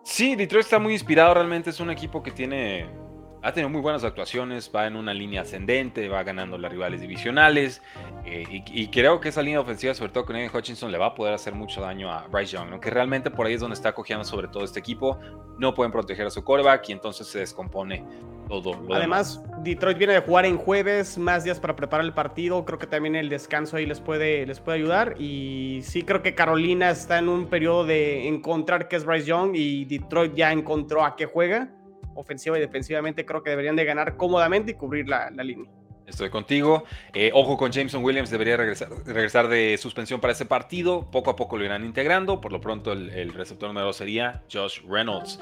Sí, 0.02 0.34
Detroit 0.34 0.64
está 0.64 0.80
muy 0.80 0.94
inspirado. 0.94 1.34
Realmente 1.34 1.70
es 1.70 1.78
un 1.78 1.92
equipo 1.92 2.20
que 2.20 2.32
tiene 2.32 3.00
ha 3.42 3.52
tenido 3.52 3.68
muy 3.68 3.80
buenas 3.80 4.04
actuaciones, 4.04 4.70
va 4.74 4.86
en 4.86 4.94
una 4.94 5.12
línea 5.12 5.42
ascendente, 5.42 6.08
va 6.08 6.22
ganando 6.22 6.56
las 6.58 6.70
rivales 6.70 7.00
divisionales 7.00 7.82
eh, 8.24 8.44
y, 8.50 8.86
creo 8.88 9.20
que 9.20 9.30
esa 9.30 9.42
línea 9.42 9.60
ofensiva, 9.60 9.94
sobre 9.94 10.12
todo 10.12 10.24
con 10.26 10.36
Ian 10.36 10.50
Hutchinson, 10.54 10.92
le 10.92 10.98
va 10.98 11.06
a 11.06 11.14
poder 11.14 11.34
hacer 11.34 11.52
mucho 11.52 11.80
daño 11.80 12.10
a 12.10 12.28
Bryce 12.28 12.56
Young, 12.56 12.68
aunque 12.70 12.90
realmente 12.90 13.30
por 13.30 13.46
ahí 13.46 13.54
es 13.54 13.60
donde 13.60 13.74
está 13.74 13.92
cogiendo 13.92 14.24
sobre 14.24 14.46
todo 14.46 14.62
este 14.62 14.78
equipo, 14.78 15.18
no 15.58 15.74
pueden 15.74 15.90
proteger 15.90 16.26
a 16.26 16.30
su 16.30 16.44
quarterback 16.44 16.88
y 16.88 16.92
entonces 16.92 17.26
se 17.26 17.40
descompone 17.40 18.04
todo. 18.48 18.80
Además, 18.94 19.42
Detroit 19.64 19.98
viene 19.98 20.12
de 20.14 20.20
jugar 20.20 20.46
en 20.46 20.56
jueves, 20.56 21.18
más 21.18 21.42
días 21.42 21.58
para 21.58 21.74
preparar 21.74 22.06
el 22.06 22.14
partido, 22.14 22.64
creo 22.64 22.78
que 22.78 22.86
también 22.86 23.16
el 23.16 23.28
descanso 23.28 23.76
ahí 23.76 23.86
les 23.86 24.00
puede, 24.00 24.46
les 24.46 24.60
puede 24.60 24.78
ayudar. 24.78 25.16
Y 25.18 25.80
sí 25.82 26.02
creo 26.02 26.22
que 26.22 26.36
Carolina 26.36 26.90
está 26.90 27.18
en 27.18 27.28
un 27.28 27.48
periodo 27.48 27.86
de 27.86 28.28
encontrar 28.28 28.86
qué 28.86 28.96
es 28.96 29.04
Bryce 29.04 29.26
Young 29.26 29.56
y 29.56 29.84
Detroit 29.84 30.34
ya 30.34 30.52
encontró 30.52 31.04
a 31.04 31.16
qué 31.16 31.26
juega 31.26 31.70
ofensiva 32.14 32.58
y 32.58 32.60
defensivamente 32.60 33.24
creo 33.24 33.42
que 33.42 33.50
deberían 33.50 33.76
de 33.76 33.84
ganar 33.84 34.16
cómodamente 34.16 34.72
y 34.72 34.74
cubrir 34.74 35.08
la, 35.08 35.30
línea. 35.30 35.70
Estoy 36.06 36.30
contigo. 36.30 36.84
Eh, 37.14 37.30
ojo 37.32 37.56
con 37.56 37.70
Jameson 37.70 38.04
Williams, 38.04 38.30
debería 38.30 38.56
regresar, 38.56 39.48
de 39.48 39.78
suspensión 39.78 40.20
para 40.20 40.32
ese 40.32 40.44
partido. 40.44 41.10
Poco 41.10 41.30
a 41.30 41.36
poco 41.36 41.56
lo 41.56 41.64
irán 41.64 41.84
integrando. 41.84 42.40
Por 42.40 42.52
lo 42.52 42.60
pronto, 42.60 42.92
el, 42.92 43.32
receptor 43.32 43.68
número 43.68 43.92
sería 43.92 44.42
Josh 44.52 44.80
Reynolds. 44.86 45.38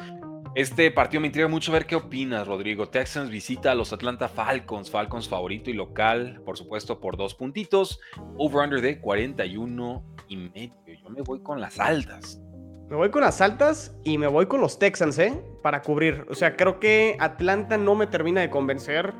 Este 0.55 0.91
partido 0.91 1.21
me 1.21 1.29
intriga 1.29 1.49
mucho 1.49 1.71
ver 1.73 1.87
qué 1.87 1.97
opinas, 1.97 2.47
Rodrigo. 2.47 2.89
Texans 2.89 3.31
visita 3.31 3.73
a 3.73 3.75
los 3.75 3.93
Atlanta 3.93 4.29
Falcons. 4.29 4.91
Falcons 4.91 5.29
favorito 5.29 5.71
y 5.71 5.75
local, 5.75 6.43
por 6.45 6.59
supuesto, 6.59 7.01
por 7.01 7.17
dos 7.17 7.35
puntitos. 7.35 8.01
Over-under 8.37 8.81
de 8.81 9.01
41 9.01 10.05
y 10.29 10.37
medio. 10.37 10.75
Yo 10.87 11.09
me 11.11 11.23
voy 11.23 11.41
con 11.41 11.61
las 11.61 11.79
altas. 11.79 12.41
Me 12.91 12.97
voy 12.97 13.11
con 13.11 13.21
las 13.21 13.41
altas 13.41 13.95
y 14.03 14.19
me 14.19 14.27
voy 14.27 14.47
con 14.47 14.61
los 14.61 14.81
Texans, 14.81 15.17
¿eh? 15.21 15.41
Para 15.63 15.81
cubrir. 15.81 16.27
O 16.29 16.35
sea, 16.35 16.57
creo 16.57 16.81
que 16.81 17.17
Atlanta 17.21 17.79
no 17.79 17.95
me 17.95 18.09
termina 18.09 18.41
de 18.41 18.51
convencer. 18.51 19.15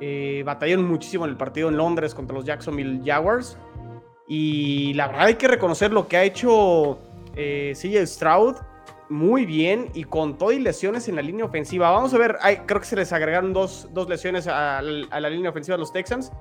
Eh, 0.00 0.42
batallaron 0.46 0.88
muchísimo 0.88 1.26
en 1.26 1.32
el 1.32 1.36
partido 1.36 1.68
en 1.68 1.76
Londres 1.76 2.14
contra 2.14 2.34
los 2.34 2.46
Jacksonville 2.46 3.02
Jaguars. 3.04 3.58
Y 4.26 4.94
la 4.94 5.08
verdad 5.08 5.26
hay 5.26 5.34
que 5.34 5.46
reconocer 5.46 5.92
lo 5.92 6.08
que 6.08 6.16
ha 6.16 6.22
hecho 6.22 7.00
eh, 7.36 7.74
CJ 7.76 8.06
Stroud. 8.06 8.56
muy 9.10 9.44
bien 9.44 9.90
y 9.92 10.04
con 10.04 10.38
todo 10.38 10.50
y 10.50 10.58
lesiones 10.58 11.06
en 11.06 11.16
la 11.16 11.22
línea 11.22 11.44
ofensiva. 11.44 11.90
Vamos 11.90 12.14
a 12.14 12.18
ver, 12.18 12.38
creo 12.64 12.80
que 12.80 12.86
se 12.86 12.96
les 12.96 13.12
agregaron 13.12 13.52
dos, 13.52 13.90
lesiones 14.08 14.48
a, 14.48 14.80
la 14.80 15.28
línea 15.28 15.50
ofensiva 15.50 15.76
de 15.76 15.80
los 15.80 15.92
Texans, 15.92 16.32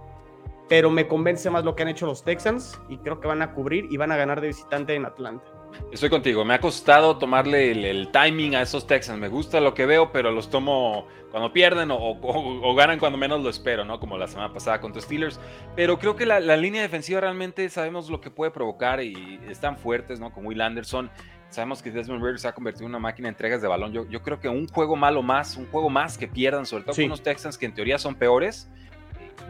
pero 0.69 0.89
me 0.89 1.05
convence 1.05 1.49
más 1.49 1.65
lo 1.65 1.75
que 1.75 1.83
han 1.83 1.89
hecho 1.89 2.05
los 2.05 2.23
Texans 2.23 2.79
y 2.87 2.95
creo 2.99 3.19
que 3.19 3.27
van 3.27 3.41
a 3.41 3.53
cubrir 3.53 3.87
y 3.91 3.97
van 3.97 4.13
a 4.13 4.15
ganar 4.15 4.39
de 4.39 4.47
visitante 4.47 4.95
en 4.95 5.05
Atlanta. 5.05 5.60
Estoy 5.91 6.09
contigo, 6.09 6.45
me 6.45 6.53
ha 6.53 6.59
costado 6.61 7.17
tomarle 7.17 7.89
el, 7.89 8.09
timing 8.11 8.55
a 8.55 8.61
esos 8.61 8.87
Texans. 8.87 9.19
Me 9.19 9.27
gusta 9.27 9.59
lo 9.59 9.73
que 9.73 9.85
veo, 9.85 10.11
pero 10.11 10.31
los 10.31 10.49
tomo 10.49 11.07
cuando 11.31 11.51
pierden 11.51 11.89
o, 11.91 12.75
ganan 12.75 12.99
cuando 12.99 13.17
menos 13.17 13.41
lo 13.41 13.49
espero, 13.49 13.83
¿no? 13.83 13.99
Como 13.99 14.17
la 14.17 14.27
semana 14.27 14.53
pasada 14.53 14.79
contra 14.79 15.01
Steelers. 15.01 15.39
Pero 15.75 15.99
creo 15.99 16.15
que 16.15 16.25
la, 16.25 16.39
línea 16.57 16.81
defensiva 16.81 17.21
realmente 17.21 17.67
sabemos 17.69 18.09
lo 18.09 18.21
que 18.21 18.29
puede 18.29 18.51
provocar 18.51 19.01
y 19.03 19.39
están 19.49 19.77
fuertes, 19.77 20.19
¿no? 20.19 20.31
Como 20.31 20.49
Will 20.49 20.61
Anderson. 20.61 21.09
Sabemos 21.49 21.81
que 21.81 21.91
Desmond 21.91 22.23
Ridder 22.23 22.39
se 22.39 22.47
ha 22.47 22.53
convertido 22.53 22.85
en 22.85 22.91
una 22.91 22.99
máquina 22.99 23.25
de 23.25 23.31
entregas 23.31 23.61
de 23.61 23.67
balón. 23.67 23.91
Yo, 23.91 24.07
yo 24.09 24.21
creo 24.21 24.39
que 24.39 24.47
un 24.47 24.69
juego 24.69 24.95
malo 24.95 25.21
más, 25.21 25.57
un 25.57 25.67
juego 25.67 25.89
más 25.89 26.17
que 26.17 26.25
pierdan, 26.25 26.65
sobre 26.65 26.83
todo 26.83 26.95
con 26.95 27.03
unos 27.05 27.21
Texans 27.21 27.57
que 27.57 27.65
en 27.65 27.73
teoría 27.73 27.97
son 27.97 28.15
peores, 28.15 28.69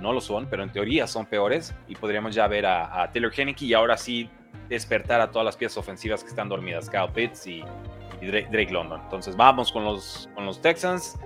no 0.01 0.11
lo 0.11 0.19
son, 0.19 0.47
pero 0.47 0.63
en 0.63 0.71
teoría 0.71 1.05
son 1.05 1.27
peores. 1.27 1.75
Y 1.87 1.95
podríamos 1.95 2.33
ya 2.33 2.47
ver 2.47 2.65
a, 2.65 3.09
Taylor 3.13 3.31
Henneke 3.35 3.65
y 3.65 3.73
ahora 3.73 3.97
sí 3.97 4.29
despertar 4.69 5.21
a 5.21 5.31
todas 5.31 5.45
las 5.45 5.57
piezas 5.57 5.77
ofensivas 5.77 6.23
que 6.23 6.29
están 6.29 6.49
dormidas, 6.49 6.89
Kyle 6.89 7.09
Pitts 7.13 7.47
y, 7.47 7.63
Drake, 8.21 8.69
London. 8.71 9.01
Entonces 9.03 9.35
vamos 9.35 9.71
con 9.71 9.83
los, 9.83 10.29
con 10.35 10.45
los 10.45 10.61
Texans, 10.61 11.17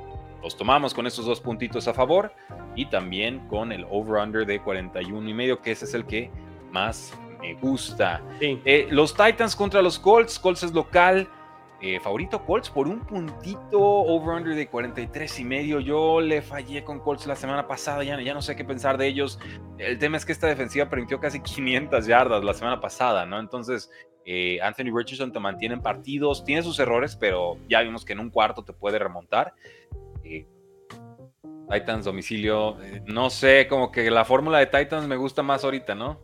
los 0.42 0.56
tomamos 0.56 0.94
con 0.94 1.06
esos 1.06 1.26
dos 1.26 1.42
puntitos 1.42 1.88
a 1.88 1.94
favor 1.94 2.32
y 2.76 2.86
también 2.86 3.40
con 3.48 3.72
el 3.72 3.86
over-under 3.90 4.46
de 4.46 4.62
41 4.62 5.30
y 5.30 5.34
medio, 5.34 5.62
que 5.62 5.72
ese 5.72 5.86
es 5.86 5.94
el 5.94 6.06
que 6.06 6.32
más 6.72 7.14
me 7.42 7.54
gusta. 7.56 8.22
Eh, 8.40 8.88
los 8.90 9.14
Titans 9.14 9.56
contra 9.56 9.82
los 9.82 10.00
Colts, 10.00 10.40
Colts 10.40 10.64
es 10.64 10.74
local. 10.74 11.28
Eh, 11.88 12.00
favorito 12.00 12.44
Colts 12.44 12.72
por 12.72 12.88
un 12.88 13.02
puntito 13.02 13.80
over-under 13.80 14.56
de 14.56 14.68
43 14.68 15.40
y 15.40 15.44
medio. 15.44 15.80
Yo 15.80 16.20
le 16.20 16.42
fallé 16.42 16.84
con 16.84 17.00
Colts 17.00 17.28
la 17.28 17.36
semana 17.36 17.68
pasada, 17.68 18.04
ya, 18.04 18.34
no 18.34 18.42
sé 18.42 18.56
qué 18.56 18.66
pensar 18.66 18.98
de 18.98 19.06
ellos. 19.06 19.38
El 19.78 20.00
tema 20.00 20.18
es 20.18 20.26
que 20.26 20.32
esta 20.32 20.48
defensiva 20.48 20.90
permitió 20.90 21.20
casi 21.20 21.40
500 21.44 22.08
yardas 22.08 22.44
la 22.44 22.56
semana 22.56 22.82
pasada, 22.82 23.28
¿no? 23.28 23.40
Entonces, 23.40 23.92
eh, 24.26 24.60
Anthony 24.64 24.96
Richardson 24.96 25.32
te 25.32 25.40
mantiene 25.40 25.76
en 25.76 25.82
partidos, 25.84 26.44
tiene 26.44 26.64
sus 26.64 26.80
errores, 26.80 27.16
pero 27.16 27.58
ya 27.70 27.82
vimos 27.82 28.04
que 28.04 28.14
en 28.14 28.20
un 28.20 28.32
cuarto 28.32 28.64
te 28.64 28.74
puede 28.74 28.98
remontar. 28.98 29.54
Titans 31.70 32.06
domicilio, 32.06 32.78
no 33.06 33.30
sé, 33.30 33.68
como 33.68 33.92
que 33.92 34.10
la 34.10 34.26
fórmula 34.26 34.58
de 34.58 34.66
Titans 34.66 35.08
me 35.08 35.18
gusta 35.18 35.44
más 35.44 35.64
ahorita, 35.64 35.94
¿no? 35.94 36.20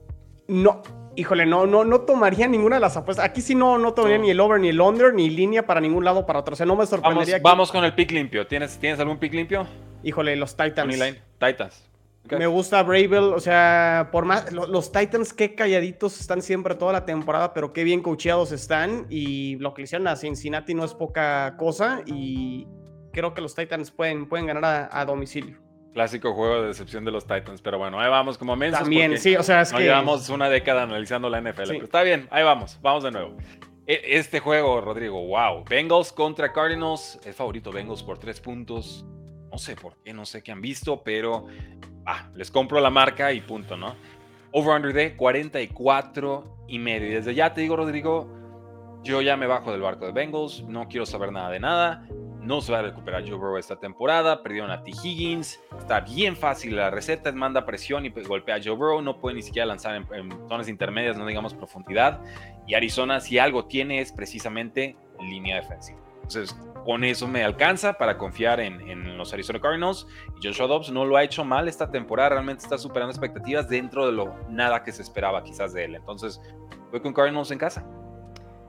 No, 0.47 0.81
híjole, 1.15 1.45
no, 1.45 1.65
no, 1.65 1.83
no 1.83 2.01
tomaría 2.01 2.47
ninguna 2.47 2.77
de 2.77 2.81
las 2.81 2.97
apuestas. 2.97 3.25
Aquí 3.25 3.41
sí 3.41 3.55
no, 3.55 3.77
no 3.77 3.93
tomaría 3.93 4.17
ni 4.17 4.29
el 4.29 4.39
over, 4.39 4.59
ni 4.59 4.69
el 4.69 4.79
under, 4.79 5.13
ni 5.13 5.29
línea 5.29 5.65
para 5.65 5.81
ningún 5.81 6.05
lado 6.05 6.25
para 6.25 6.39
otro. 6.39 6.53
O 6.53 6.55
sea, 6.55 6.65
no 6.65 6.75
me 6.75 6.85
sorprendería. 6.85 7.35
Vamos, 7.35 7.43
vamos 7.43 7.71
con 7.71 7.83
el 7.83 7.93
pick 7.93 8.11
limpio. 8.11 8.47
¿Tienes, 8.47 8.77
¿Tienes 8.77 8.99
algún 8.99 9.17
pick 9.17 9.33
limpio? 9.33 9.67
Híjole, 10.03 10.35
los 10.35 10.55
Titans. 10.55 10.99
Titans. 11.39 11.91
Me 12.29 12.47
gusta 12.47 12.83
Bravel, 12.83 13.33
o 13.33 13.39
sea, 13.39 14.09
por 14.11 14.25
más, 14.25 14.51
los, 14.53 14.91
Titans 14.91 15.33
qué 15.33 15.55
calladitos 15.55 16.19
están 16.19 16.41
siempre 16.41 16.75
toda 16.75 16.93
la 16.93 17.03
temporada, 17.03 17.53
pero 17.53 17.73
qué 17.73 17.83
bien 17.83 18.01
coacheados 18.01 18.51
están 18.51 19.07
y 19.09 19.57
lo 19.57 19.73
que 19.73 19.81
le 19.81 19.83
hicieron 19.85 20.07
a 20.07 20.15
Cincinnati 20.15 20.73
no 20.73 20.85
es 20.85 20.93
poca 20.93 21.55
cosa 21.57 22.03
y 22.05 22.67
creo 23.11 23.33
que 23.33 23.41
los 23.41 23.55
Titans 23.55 23.91
pueden, 23.91 24.29
pueden 24.29 24.45
ganar 24.45 24.89
a 24.91 25.03
domicilio. 25.05 25.70
Clásico 25.93 26.33
juego 26.33 26.61
de 26.61 26.67
decepción 26.67 27.03
de 27.03 27.11
los 27.11 27.25
Titans, 27.25 27.61
pero 27.61 27.77
bueno, 27.77 27.99
ahí 27.99 28.09
vamos 28.09 28.37
como 28.37 28.55
mensos. 28.55 28.81
También, 28.81 29.17
sí, 29.17 29.35
o 29.35 29.43
sea, 29.43 29.61
es 29.61 29.73
que... 29.73 29.83
llevamos 29.83 30.29
una 30.29 30.49
década 30.49 30.83
analizando 30.83 31.29
la 31.29 31.41
NFL, 31.41 31.67
pero 31.67 31.83
está 31.83 32.03
bien, 32.03 32.27
ahí 32.31 32.43
vamos, 32.43 32.79
vamos 32.81 33.03
de 33.03 33.11
nuevo. 33.11 33.35
E, 33.87 34.17
este 34.17 34.39
juego, 34.39 34.79
Rodrigo, 34.79 35.21
wow. 35.27 35.65
Bengals 35.67 36.13
contra 36.13 36.53
Cardinals, 36.53 37.19
es 37.25 37.35
favorito 37.35 37.71
Bengals 37.71 38.03
por 38.03 38.17
tres 38.17 38.39
puntos. 38.39 39.05
No 39.51 39.57
sé 39.57 39.75
por 39.75 39.97
qué, 39.97 40.13
no 40.13 40.25
sé 40.25 40.41
qué 40.41 40.53
han 40.53 40.61
visto, 40.61 41.03
pero 41.03 41.47
ah, 42.05 42.29
les 42.35 42.49
compro 42.49 42.79
la 42.79 42.89
marca 42.89 43.33
y 43.33 43.41
punto, 43.41 43.75
¿no? 43.75 43.95
Over-under 44.53 44.93
de 44.93 45.15
44 45.17 46.65
y 46.69 46.79
medio. 46.79 47.09
Y 47.09 47.11
desde 47.15 47.35
ya 47.35 47.53
te 47.53 47.61
digo, 47.61 47.75
Rodrigo, 47.75 48.29
yo 49.03 49.21
ya 49.21 49.35
me 49.35 49.47
bajo 49.47 49.71
del 49.71 49.81
barco 49.81 50.05
de 50.05 50.13
Bengals, 50.13 50.63
no 50.63 50.87
quiero 50.87 51.05
saber 51.05 51.31
nada 51.31 51.49
de 51.49 51.59
nada. 51.59 52.07
No 52.41 52.59
se 52.59 52.71
va 52.71 52.79
a 52.79 52.81
recuperar 52.81 53.21
Joe 53.21 53.37
Burrow 53.37 53.57
esta 53.57 53.75
temporada. 53.75 54.41
Perdieron 54.41 54.71
a 54.71 54.83
T. 54.83 54.91
Higgins. 54.91 55.59
Está 55.77 55.99
bien 55.99 56.35
fácil 56.35 56.75
la 56.75 56.89
receta. 56.89 57.31
Manda 57.31 57.65
presión 57.65 58.05
y 58.05 58.09
golpea 58.09 58.55
a 58.55 58.59
Joe 58.63 58.75
Burrow. 58.75 59.01
No 59.01 59.19
puede 59.19 59.35
ni 59.35 59.43
siquiera 59.43 59.67
lanzar 59.67 59.95
en, 59.95 60.31
zonas 60.47 60.67
intermedias, 60.67 61.17
no 61.17 61.25
digamos 61.27 61.53
profundidad. 61.53 62.19
Y 62.65 62.73
Arizona, 62.73 63.19
si 63.19 63.37
algo 63.37 63.65
tiene, 63.65 64.01
es 64.01 64.11
precisamente 64.11 64.95
línea 65.19 65.57
defensiva. 65.57 65.99
Entonces, 66.15 66.57
con 66.83 67.03
eso 67.03 67.27
me 67.27 67.43
alcanza 67.43 67.93
para 67.93 68.17
confiar 68.17 68.59
en, 68.59 69.17
los 69.17 69.33
Arizona 69.33 69.59
Cardinals. 69.59 70.07
Y 70.39 70.47
Joshua 70.47 70.65
Dobbs 70.65 70.91
no 70.91 71.05
lo 71.05 71.17
ha 71.17 71.23
hecho 71.23 71.45
mal 71.45 71.67
esta 71.67 71.91
temporada. 71.91 72.29
Realmente 72.29 72.63
está 72.63 72.79
superando 72.79 73.11
expectativas 73.11 73.69
dentro 73.69 74.07
de 74.07 74.13
lo 74.13 74.35
nada 74.49 74.83
que 74.83 74.91
se 74.91 75.03
esperaba 75.03 75.43
quizás 75.43 75.73
de 75.73 75.85
él. 75.85 75.95
Entonces, 75.95 76.41
voy 76.91 77.01
con 77.01 77.13
Cardinals 77.13 77.51
en 77.51 77.59
casa. 77.59 77.85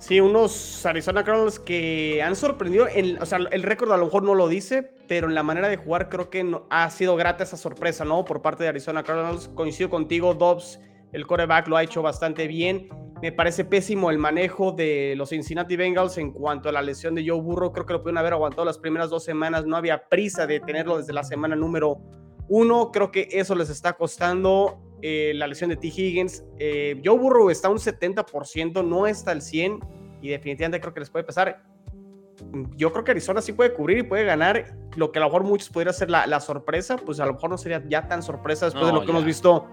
Sí, 0.03 0.21
unos 0.21 0.85
Arizona 0.85 1.23
Cardinals 1.23 1.61
que 1.61 2.21
han 2.25 2.35
sorprendido. 2.35 2.89
o 3.21 3.25
sea, 3.25 3.39
el 3.39 3.63
récord 3.63 3.93
a 3.93 3.97
lo 3.97 4.07
mejor 4.07 4.25
no 4.25 4.35
lo 4.35 4.49
dice, 4.49 4.83
pero 5.07 5.29
en 5.29 5.37
la 5.37 5.45
manera 5.45 5.69
de 5.69 5.77
jugar 5.77 6.09
creo 6.09 6.29
que 6.29 6.45
ha 6.71 6.91
sido 6.91 7.15
grata 7.15 7.45
esa 7.45 7.57
sorpresa, 7.57 8.05
¿no? 8.05 8.25
Por 8.25 8.43
parte 8.43 8.65
de 8.65 8.71
Arizona 8.71 9.05
Cardinals. 9.05 9.47
Coincido 9.55 9.91
contigo, 9.91 10.35
Dobbs, 10.35 10.81
el 11.13 11.25
coreback 11.25 11.69
lo 11.69 11.77
ha 11.77 11.85
hecho 11.85 12.03
bastante 12.03 12.49
bien. 12.49 12.89
Me 13.23 13.31
parece 13.31 13.65
pésimo 13.65 14.11
el 14.11 14.19
manejo 14.19 14.73
de 14.73 15.15
los 15.17 15.29
Cincinnati 15.29 15.77
Bengals 15.77 16.19
en 16.19 16.33
cuanto 16.33 16.69
a 16.69 16.73
la 16.73 16.83
lesión 16.83 17.15
de 17.15 17.25
Joe 17.25 17.41
Burrow. 17.41 17.71
Creo 17.71 17.87
que 17.87 17.93
lo 17.93 18.03
pudieron 18.03 18.19
haber 18.19 18.33
aguantado 18.33 18.65
las 18.65 18.79
primeras 18.79 19.09
dos 19.09 19.23
semanas. 19.23 19.67
No 19.67 19.77
había 19.77 20.09
prisa 20.09 20.49
de 20.49 20.59
tenerlo 20.59 20.99
desde 20.99 21.13
la 21.13 21.23
semana 21.23 21.55
número 21.55 22.01
uno. 22.49 22.91
Creo 22.91 23.13
que 23.13 23.29
eso 23.31 23.55
les 23.55 23.71
está 23.71 23.93
costando. 23.93 24.81
Eh, 25.03 25.33
la 25.35 25.49
lesión 25.49 25.71
de 25.71 25.77
T. 25.77 25.89
Higgins. 25.89 26.45
Eh, 26.59 27.01
Joe 27.05 27.19
Burrow 27.19 27.51
está 27.51 27.69
un 27.69 27.79
70%, 27.79 28.87
no 28.87 29.07
está 29.07 29.33
al 29.33 29.43
100 29.43 29.81
y 30.23 30.29
definitivamente 30.29 30.81
creo 30.81 30.95
que 30.95 31.01
les 31.01 31.11
puede 31.11 31.25
pasar. 31.25 31.65
Yo 32.77 32.93
creo 32.93 33.05
que 33.05 33.11
Arizona 33.11 33.43
sí 33.43 33.53
puede 33.53 33.75
cubrir 33.75 33.99
y 33.99 34.03
puede 34.05 34.25
ganar. 34.25 34.77
Lo 34.97 35.11
que 35.11 35.19
a 35.19 35.23
lo 35.23 35.27
mejor 35.27 35.45
muchos 35.45 35.69
podría 35.69 35.93
ser 35.93 36.11
la, 36.11 36.41
sorpresa, 36.41 36.97
pues 36.97 37.19
a 37.21 37.27
lo 37.27 37.35
mejor 37.35 37.51
no 37.51 37.59
sería 37.59 37.83
ya 37.89 38.07
tan 38.09 38.23
sorpresa 38.23 38.67
después 38.67 38.87
de 38.87 38.93
lo 38.93 39.05
que 39.05 39.11
hemos 39.11 39.25
visto 39.25 39.69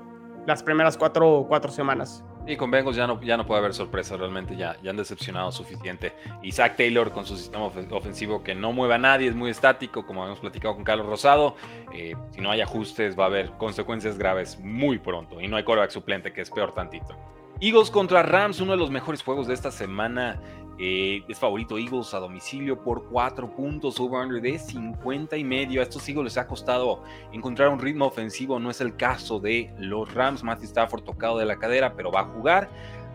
las 0.49 0.63
primeras 0.63 0.97
cuatro, 0.97 1.45
cuatro 1.47 1.71
semanas. 1.71 2.23
Y 2.47 2.57
con 2.57 2.71
Bengals 2.71 2.97
ya 2.97 3.05
no, 3.05 3.21
ya 3.21 3.37
no 3.37 3.45
puede 3.45 3.59
haber 3.59 3.75
sorpresa, 3.75 4.17
realmente 4.17 4.55
ya, 4.55 4.75
ya 4.81 4.89
han 4.89 4.97
decepcionado 4.97 5.51
suficiente. 5.51 6.13
Zach 6.51 6.75
Taylor 6.75 7.11
con 7.11 7.25
su 7.25 7.37
sistema 7.37 7.65
ofensivo 7.65 8.41
que 8.41 8.55
no 8.55 8.73
mueve 8.73 8.95
a 8.95 8.97
nadie, 8.97 9.29
es 9.29 9.35
muy 9.35 9.51
estático, 9.51 10.05
como 10.05 10.25
hemos 10.25 10.39
platicado 10.39 10.73
con 10.73 10.83
Carlos 10.83 11.05
Rosado. 11.05 11.55
Eh, 11.93 12.15
si 12.31 12.41
no 12.41 12.49
hay 12.49 12.61
ajustes, 12.61 13.17
va 13.17 13.25
a 13.25 13.27
haber 13.27 13.51
consecuencias 13.51 14.17
graves 14.17 14.57
muy 14.59 14.97
pronto. 14.97 15.39
Y 15.39 15.47
no 15.47 15.57
hay 15.57 15.63
coreback 15.63 15.91
suplente, 15.91 16.33
que 16.33 16.41
es 16.41 16.49
peor 16.49 16.73
tantito. 16.73 17.15
Eagles 17.61 17.91
contra 17.91 18.23
Rams, 18.23 18.59
uno 18.61 18.71
de 18.71 18.77
los 18.77 18.89
mejores 18.89 19.21
juegos 19.21 19.45
de 19.45 19.53
esta 19.53 19.69
semana. 19.69 20.39
Eh, 20.81 21.23
es 21.27 21.37
favorito 21.37 21.77
Eagles 21.77 22.13
a 22.13 22.19
domicilio 22.19 22.81
por 22.81 23.09
4 23.09 23.53
puntos, 23.53 23.99
over-under 23.99 24.41
de 24.41 24.57
50 24.57 25.35
y 25.35 25.43
medio. 25.43 25.81
A 25.81 25.83
estos 25.83 26.07
Eagles 26.07 26.23
les 26.23 26.37
ha 26.37 26.47
costado 26.47 27.03
encontrar 27.33 27.67
un 27.67 27.79
ritmo 27.79 28.05
ofensivo. 28.05 28.59
No 28.59 28.71
es 28.71 28.79
el 28.79 28.95
caso 28.95 29.41
de 29.41 29.73
los 29.77 30.13
Rams. 30.13 30.41
Matthew 30.41 30.65
Stafford 30.65 31.03
tocado 31.03 31.37
de 31.37 31.45
la 31.45 31.57
cadera, 31.57 31.93
pero 31.95 32.11
va 32.11 32.21
a 32.21 32.25
jugar. 32.25 32.69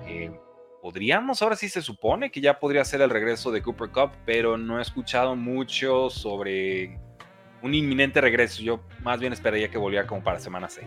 Eh, 0.06 0.30
podríamos, 0.83 1.40
ahora 1.40 1.56
sí 1.56 1.71
se 1.71 1.80
supone 1.80 2.30
que 2.30 2.42
ya 2.42 2.59
podría 2.59 2.85
ser 2.85 3.00
el 3.00 3.09
regreso 3.09 3.50
de 3.50 3.62
Cooper 3.62 3.88
Cup, 3.88 4.11
pero 4.26 4.59
no 4.59 4.78
he 4.78 4.83
escuchado 4.83 5.35
mucho 5.35 6.11
sobre 6.11 6.99
un 7.62 7.73
inminente 7.73 8.21
regreso. 8.21 8.62
Yo 8.62 8.80
más 9.02 9.18
bien 9.18 9.33
esperaría 9.33 9.71
que 9.71 9.78
volviera 9.78 10.06
como 10.06 10.23
para 10.23 10.38
semana 10.38 10.68
6. 10.68 10.87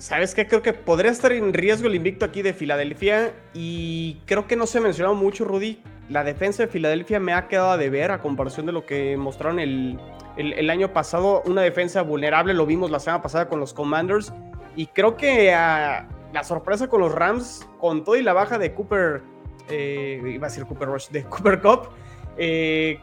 ¿Sabes 0.00 0.34
qué? 0.34 0.46
Creo 0.46 0.62
que 0.62 0.72
podría 0.72 1.10
estar 1.10 1.30
en 1.30 1.52
riesgo 1.52 1.86
el 1.86 1.94
invicto 1.94 2.24
aquí 2.24 2.40
de 2.40 2.54
Filadelfia 2.54 3.34
y 3.52 4.14
creo 4.24 4.46
que 4.46 4.56
no 4.56 4.66
se 4.66 4.78
ha 4.78 4.80
mencionado 4.80 5.14
mucho, 5.14 5.44
Rudy. 5.44 5.82
La 6.08 6.24
defensa 6.24 6.62
de 6.62 6.70
Filadelfia 6.70 7.20
me 7.20 7.34
ha 7.34 7.48
quedado 7.48 7.76
de 7.76 7.90
ver 7.90 8.10
a 8.10 8.22
comparación 8.22 8.64
de 8.64 8.72
lo 8.72 8.86
que 8.86 9.18
mostraron 9.18 9.60
el, 9.60 10.00
el, 10.38 10.70
año 10.70 10.94
pasado. 10.94 11.42
Una 11.44 11.60
defensa 11.60 12.00
vulnerable, 12.00 12.54
lo 12.54 12.64
vimos 12.64 12.90
la 12.90 12.98
semana 12.98 13.22
pasada 13.22 13.50
con 13.50 13.60
los 13.60 13.74
Commanders. 13.74 14.32
Y 14.74 14.86
creo 14.86 15.18
que 15.18 15.52
ah, 15.52 16.08
la 16.32 16.44
sorpresa 16.44 16.88
con 16.88 17.00
los 17.00 17.12
Rams, 17.12 17.68
con 17.78 18.02
todo 18.02 18.16
y 18.16 18.22
la 18.22 18.32
baja 18.32 18.56
de 18.56 18.72
Cooper, 18.72 19.20
eh, 19.68 20.18
iba 20.24 20.46
a 20.46 20.48
decir 20.48 20.64
Cooper 20.64 20.88
Rush, 20.88 21.08
de 21.10 21.24
Cooper 21.24 21.60
Cup, 21.60 21.90
eh, 22.38 22.98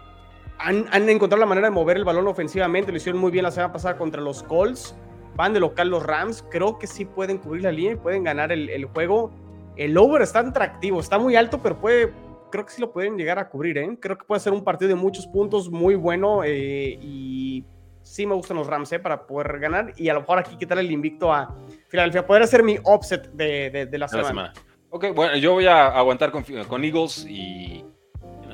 han, 0.58 0.88
han 0.92 1.08
encontrado 1.10 1.40
la 1.42 1.46
manera 1.46 1.68
de 1.68 1.76
mover 1.76 1.98
el 1.98 2.06
balón 2.06 2.28
ofensivamente. 2.28 2.92
Lo 2.92 2.98
hicieron 2.98 3.22
muy 3.22 3.30
bien 3.30 3.44
la 3.44 3.52
semana 3.52 3.72
pasada 3.72 3.98
contra 3.98 4.20
los 4.20 4.42
Colts 4.42 4.96
van 5.38 5.54
de 5.54 5.60
local 5.60 5.90
los 5.90 6.04
Rams, 6.04 6.44
creo 6.50 6.78
que 6.80 6.88
sí 6.88 7.06
pueden 7.06 7.38
cubrir 7.38 7.64
la 7.64 7.72
línea 7.72 7.94
y 7.94 7.96
pueden 7.96 8.24
ganar 8.24 8.52
el, 8.52 8.86
juego. 8.86 9.32
El 9.78 9.96
over 9.98 10.24
está 10.24 10.40
atractivo, 10.40 11.00
está 11.00 11.20
muy 11.20 11.36
alto, 11.36 11.62
pero 11.62 11.80
puede, 11.80 12.12
creo 12.52 12.66
que 12.66 12.72
sí 12.72 12.82
lo 12.82 12.92
pueden 12.92 13.16
llegar 13.16 13.38
a 13.38 13.48
cubrir, 13.48 13.78
¿eh? 13.78 13.98
Creo 14.02 14.18
que 14.18 14.26
puede 14.26 14.42
ser 14.42 14.52
un 14.52 14.64
partido 14.64 14.90
de 14.90 14.96
muchos 14.96 15.28
puntos 15.28 15.70
muy 15.70 15.94
bueno 15.94 16.44
eh, 16.44 16.98
y 17.00 17.64
sí 18.02 18.26
me 18.26 18.34
gustan 18.34 18.58
los 18.58 18.66
Rams 18.66 18.92
¿eh? 18.94 19.00
para 19.00 19.28
poder 19.28 19.60
ganar 19.60 19.94
y 19.96 20.10
a 20.10 20.14
lo 20.14 20.22
mejor 20.22 20.40
aquí 20.40 20.56
quitar 20.58 20.80
el 20.80 20.92
invicto 20.92 21.32
a 21.32 21.56
Filadelfia. 21.88 22.26
Poder 22.26 22.48
ser 22.48 22.64
mi 22.64 22.78
offset 22.84 23.32
de, 23.34 23.88
la, 23.92 24.08
semana. 24.08 24.54
Ok, 24.90 25.14
bueno, 25.14 25.38
yo 25.38 25.54
voy 25.54 25.68
a 25.68 25.88
aguantar 25.88 26.32
con, 26.32 26.44
con 26.44 26.84
Eagles 26.84 27.28
y 27.30 27.86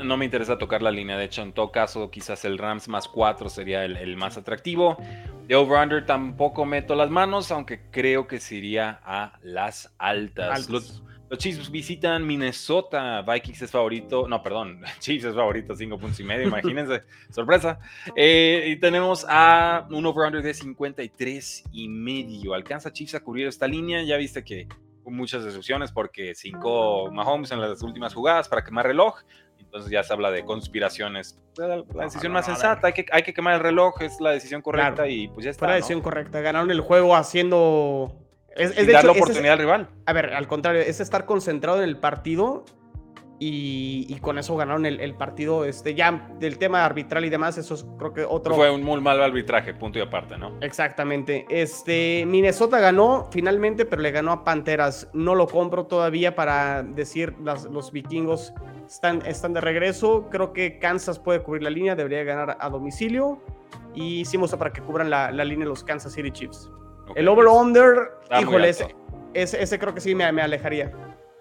no 0.04 0.18
me 0.18 0.26
interesa 0.26 0.58
tocar 0.58 0.82
la 0.82 0.92
línea. 0.92 1.18
De 1.18 1.26
hecho, 1.26 1.42
en 1.42 1.54
todo 1.54 1.72
caso, 1.72 2.10
quizás 2.10 2.46
el 2.46 2.58
Rams 2.58 2.88
más 2.88 3.08
4 3.08 3.50
sería 3.50 3.86
el, 3.86 4.18
más 4.18 4.38
atractivo. 4.38 4.98
De 5.48 5.56
over-under 5.56 6.06
tampoco 6.06 6.66
meto 6.66 6.96
las 6.96 7.10
manos, 7.10 7.52
aunque 7.52 7.90
creo 7.92 8.28
que 8.28 8.40
se 8.40 8.56
iría 8.56 9.02
a 9.04 9.40
las 9.42 9.94
altas. 9.98 10.70
Los, 10.70 11.04
Chiefs 11.38 11.72
visitan 11.72 12.26
Minnesota. 12.26 13.22
Vikings 13.24 13.64
es 13.64 13.72
favorito. 13.72 14.28
No, 14.28 14.42
perdón. 14.42 14.82
Chiefs 15.00 15.26
es 15.26 15.36
favorito, 15.36 15.76
5 15.76 15.98
puntos 15.98 16.20
y 16.20 16.24
medio. 16.24 16.48
Imagínense. 16.48 17.04
sorpresa. 17.30 17.80
Eh, 18.16 18.66
y 18.68 18.80
tenemos 18.80 19.26
a 19.28 19.88
un 19.90 20.06
over-under 20.06 20.44
de 20.44 20.54
53 20.54 21.64
y 21.72 21.88
medio. 21.90 22.54
¿Alcanza 22.54 22.94
Chiefs 22.94 23.16
a 23.16 23.20
cubrir 23.22 23.48
esta 23.48 23.68
línea? 23.68 24.04
Ya 24.04 24.18
viste 24.18 24.44
que 24.44 24.68
muchas 25.06 25.44
decepciones 25.44 25.92
porque 25.92 26.34
cinco 26.36 27.12
Mahomes 27.12 27.52
en 27.52 27.60
las 27.60 27.82
últimas 27.84 28.14
jugadas 28.14 28.48
para 28.48 28.64
quemar 28.64 28.86
reloj. 28.86 29.20
Entonces 29.74 29.92
ya 29.92 30.04
se 30.04 30.14
habla 30.14 30.30
de 30.30 30.46
conspiraciones. 30.46 31.42
La, 31.58 31.82
decisión 32.04 32.32
más 32.32 32.46
sensata, 32.46 32.86
hay 32.86 32.94
que, 32.94 33.08
hay 33.12 33.24
que 33.24 33.34
quemar 33.34 33.56
el 33.56 33.60
reloj, 33.60 34.00
es 34.04 34.22
la 34.22 34.30
decisión 34.30 34.62
correcta 34.62 35.08
y 35.08 35.30
pues 35.30 35.46
ya 35.46 35.50
está. 35.50 35.66
Fue 35.66 35.70
la 35.70 35.76
decisión 35.78 36.02
correcta. 36.02 36.42
Ganaron 36.42 36.70
el 36.70 36.80
juego 36.80 37.16
haciendo. 37.16 38.16
Es, 38.56 38.78
es 38.78 38.86
dar 38.86 39.04
la 39.04 39.14
oportunidad 39.14 39.54
al 39.54 39.58
rival. 39.58 39.90
A 40.06 40.14
ver, 40.14 40.36
al 40.36 40.48
contrario, 40.48 40.80
es 40.82 41.00
estar 41.00 41.26
concentrado 41.26 41.80
en 41.80 41.86
el 41.86 41.98
partido 41.98 42.66
y, 43.46 44.20
con 44.22 44.38
eso 44.38 44.56
ganaron 44.56 44.86
el, 44.86 45.16
partido. 45.16 45.66
Este, 45.66 45.94
ya 45.96 46.30
del 46.40 46.58
tema 46.58 46.86
arbitral 46.86 47.26
y 47.26 47.30
demás, 47.30 47.58
eso 47.58 47.74
es 47.74 47.86
creo 47.98 48.14
que 48.14 48.24
otro. 48.24 48.56
Fue 48.56 48.72
un 48.72 48.84
muy 48.84 49.02
mal 49.02 49.22
arbitraje, 49.22 49.74
punto 49.74 50.00
y 50.00 50.02
aparte, 50.02 50.38
¿no? 50.38 50.58
Exactamente. 50.62 51.46
Este, 51.50 52.26
Minnesota 52.26 52.80
ganó 52.80 53.28
finalmente, 53.32 53.86
pero 53.86 54.02
le 54.02 54.12
ganó 54.12 54.32
a 54.32 54.44
Panteras. 54.44 55.10
No 55.14 55.36
lo 55.36 55.48
compro 55.48 55.86
todavía 55.86 56.36
para 56.36 56.84
decir 56.84 57.36
los 57.40 57.92
vikingos 57.92 58.54
están, 58.88 59.26
están 59.26 59.54
de 59.54 59.62
regreso. 59.62 60.30
Creo 60.30 60.54
que 60.54 60.80
Kansas 60.80 61.20
puede 61.20 61.42
cubrir 61.42 61.64
la 61.64 61.70
línea, 61.70 61.96
debería 61.96 62.24
ganar 62.24 62.58
a 62.60 62.70
domicilio. 62.70 63.42
Y 63.94 64.22
hicimos 64.22 64.56
para 64.56 64.72
que 64.72 64.82
cubran 64.82 65.10
la, 65.10 65.32
línea 65.32 65.68
los 65.68 65.84
Kansas 65.84 66.14
City 66.14 66.32
Chiefs. 66.32 66.72
el 67.16 67.28
over-under, 67.28 68.12
híjole, 68.40 68.70
ese, 68.70 68.96
ese, 69.34 69.80
creo 69.80 69.94
que 69.94 70.02
sí 70.02 70.16
me, 70.16 70.32
me 70.32 70.42
alejaría. 70.42 70.92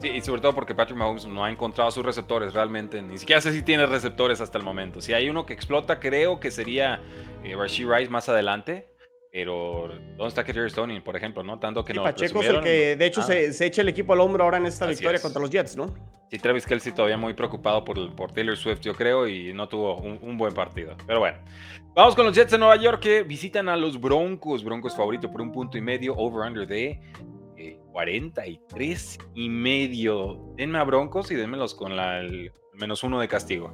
Sí, 0.02 0.09
y 0.09 0.21
sobre 0.21 0.40
todo 0.40 0.52
porque 0.52 0.75
Patrick 0.75 0.99
Mahomes 0.99 1.26
no 1.26 1.44
ha 1.44 1.50
encontrado 1.50 1.88
sus 1.92 2.04
receptores 2.04 2.52
realmente. 2.52 3.00
Ni 3.00 3.18
siquiera 3.18 3.40
sé 3.40 3.52
si 3.52 3.62
tiene 3.62 3.87
receptores 3.87 4.40
hasta 4.40 4.59
el 4.59 4.64
momento. 4.64 5.00
Si 5.00 5.14
hay 5.14 5.30
uno 5.30 5.47
que 5.47 5.52
explota, 5.52 6.00
creo 6.00 6.40
que 6.40 6.50
sería 6.50 7.00
eh, 7.44 7.54
Rashid 7.54 7.87
Rice 7.88 8.11
más 8.11 8.28
adelante. 8.28 8.88
Pero, 9.30 9.90
¿dónde 10.16 10.26
está 10.26 10.42
Kerry 10.42 10.68
Stoney, 10.68 11.00
por 11.00 11.14
ejemplo? 11.14 11.44
¿no? 11.44 11.61
Tanto 11.61 11.85
que 11.85 11.94
no. 11.94 12.02
Pacheco 12.02 12.42
es 12.42 12.49
el 12.49 12.61
que, 12.62 12.97
de 12.97 13.06
hecho, 13.06 13.21
ah. 13.21 13.52
se, 13.52 13.64
echa 13.64 13.80
el 13.82 13.88
equipo 13.88 14.12
al 14.12 14.21
hombro 14.21 14.42
ahora 14.42 14.56
en 14.56 14.66
esta 14.66 14.87
victoria 14.87 15.23
contra 15.23 15.40
los 15.40 15.50
Jets, 15.50 15.76
¿no? 15.76 15.94
Sí, 16.30 16.38
Travis 16.38 16.66
Kelsey 16.66 16.92
todavía 16.92 17.16
muy 17.16 17.35
preocupado 17.35 17.85
por, 17.85 18.14
por 18.16 18.32
Taylor 18.32 18.56
Swift, 18.56 18.80
yo 18.80 18.94
creo, 18.94 19.28
y 19.28 19.54
no 19.54 19.68
tuvo 19.68 19.99
un, 19.99 20.18
un, 20.21 20.37
buen 20.37 20.52
partido. 20.52 20.97
Pero 21.06 21.21
bueno, 21.21 21.38
vamos 21.94 22.16
con 22.16 22.26
los 22.26 22.35
Jets 22.35 22.50
de 22.50 22.59
Nueva 22.59 22.76
York 22.76 23.00
que 23.00 23.23
visitan 23.23 23.68
a 23.68 23.76
los 23.76 24.00
Broncos. 24.00 24.64
Broncos 24.64 24.97
favorito 24.97 25.30
por 25.30 25.40
un 25.40 25.52
punto 25.52 25.78
y 25.78 25.80
medio, 25.80 26.14
over-under 26.14 26.66
de 26.66 27.00
43 27.92 29.18
y 29.34 29.49
medio. 29.49 30.38
Denme 30.56 30.78
a 30.78 30.84
Broncos 30.84 31.30
y 31.30 31.34
denmelos 31.34 31.75
con 31.75 31.96
la, 31.96 32.20
el 32.20 32.52
menos 32.72 33.02
uno 33.04 33.20
de 33.20 33.28
castigo. 33.28 33.72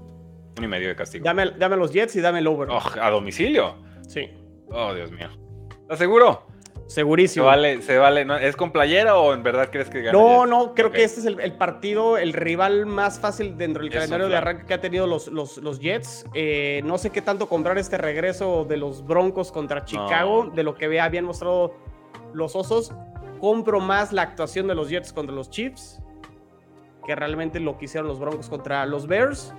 Uno 0.56 0.66
y 0.66 0.68
medio 0.68 0.88
de 0.88 0.96
castigo. 0.96 1.25
Dame, 1.25 1.52
dame 1.56 1.76
los 1.76 1.92
Jets 1.92 2.16
y 2.16 2.20
dame 2.20 2.40
el 2.40 2.46
over. 2.48 2.68
Oh, 2.70 2.82
¿A 3.00 3.10
domicilio? 3.10 3.76
Sí. 4.08 4.28
Oh, 4.70 4.92
Dios 4.92 5.10
mío. 5.12 5.28
¿Estás 5.82 5.98
seguro? 5.98 6.46
Segurísimo. 6.88 7.44
Se 7.44 7.46
vale, 7.46 7.82
se 7.82 7.98
vale. 7.98 8.26
¿Es 8.46 8.56
con 8.56 8.72
playera 8.72 9.16
o 9.18 9.34
en 9.34 9.42
verdad 9.42 9.68
crees 9.70 9.90
que 9.90 10.00
gana? 10.00 10.18
No, 10.18 10.46
no, 10.46 10.75
creo 10.75 10.90
que 10.90 11.04
este 11.04 11.20
es 11.20 11.26
el, 11.26 11.52
partido, 11.52 12.16
el 12.16 12.32
rival 12.32 12.87
más 12.87 13.20
fácil 13.20 13.58
dentro 13.58 13.82
del 13.82 13.92
calendario 13.92 14.28
de 14.28 14.37
arranque 14.37 14.64
que 14.64 14.75
ha 14.75 14.80
tenido 14.80 15.06
los, 15.06 15.28
los, 15.28 15.80
Jets. 15.80 16.25
Eh, 16.32 16.80
no 16.84 16.96
sé 16.96 17.10
qué 17.10 17.20
tanto 17.20 17.46
comprar 17.46 17.76
este 17.76 17.98
regreso 17.98 18.64
de 18.64 18.78
los 18.78 19.06
Broncos 19.06 19.52
contra 19.52 19.84
Chicago, 19.84 20.50
de 20.54 20.62
lo 20.62 20.75
que 20.75 20.87
habían 20.98 21.26
mostrado 21.26 21.75
los 22.32 22.56
Osos 22.56 22.92
compro 23.38 23.80
más 23.80 24.12
la 24.12 24.23
actuación 24.23 24.68
de 24.68 24.75
los 24.75 24.88
Jets 24.90 25.12
contra 25.12 25.35
los 25.35 25.50
Chiefs 25.50 26.00
que 27.09 27.16
realmente 27.16 27.59
lo 27.59 27.78
que 27.78 27.87
hicieron 27.87 28.07
los 28.07 28.21
Broncos 28.21 28.50
contra 28.50 28.85
los 28.85 29.07
Bears. 29.07 29.55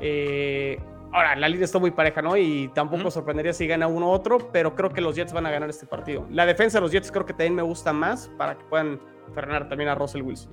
Eh, 0.00 0.78
ahora, 1.12 1.34
la 1.34 1.48
línea 1.48 1.64
está 1.64 1.78
muy 1.78 1.92
pareja, 1.92 2.20
¿no? 2.20 2.36
Y 2.36 2.68
tampoco 2.74 3.10
sorprendería 3.10 3.54
si 3.54 3.66
gana 3.66 3.86
uno 3.86 4.08
u 4.08 4.10
otro, 4.10 4.50
pero 4.52 4.74
creo 4.74 4.90
que 4.90 5.00
los 5.00 5.16
Jets 5.16 5.32
van 5.32 5.46
a 5.46 5.50
ganar 5.50 5.70
este 5.70 5.86
partido. 5.86 6.26
La 6.30 6.44
defensa 6.44 6.76
de 6.76 6.82
los 6.82 6.92
Jets 6.92 7.10
creo 7.10 7.24
que 7.24 7.32
también 7.32 7.54
me 7.54 7.62
gusta 7.62 7.94
más 7.94 8.30
para 8.36 8.58
que 8.58 8.64
puedan 8.64 9.00
frenar 9.32 9.66
también 9.70 9.88
a 9.88 9.94
Russell 9.94 10.20
Wilson. 10.20 10.50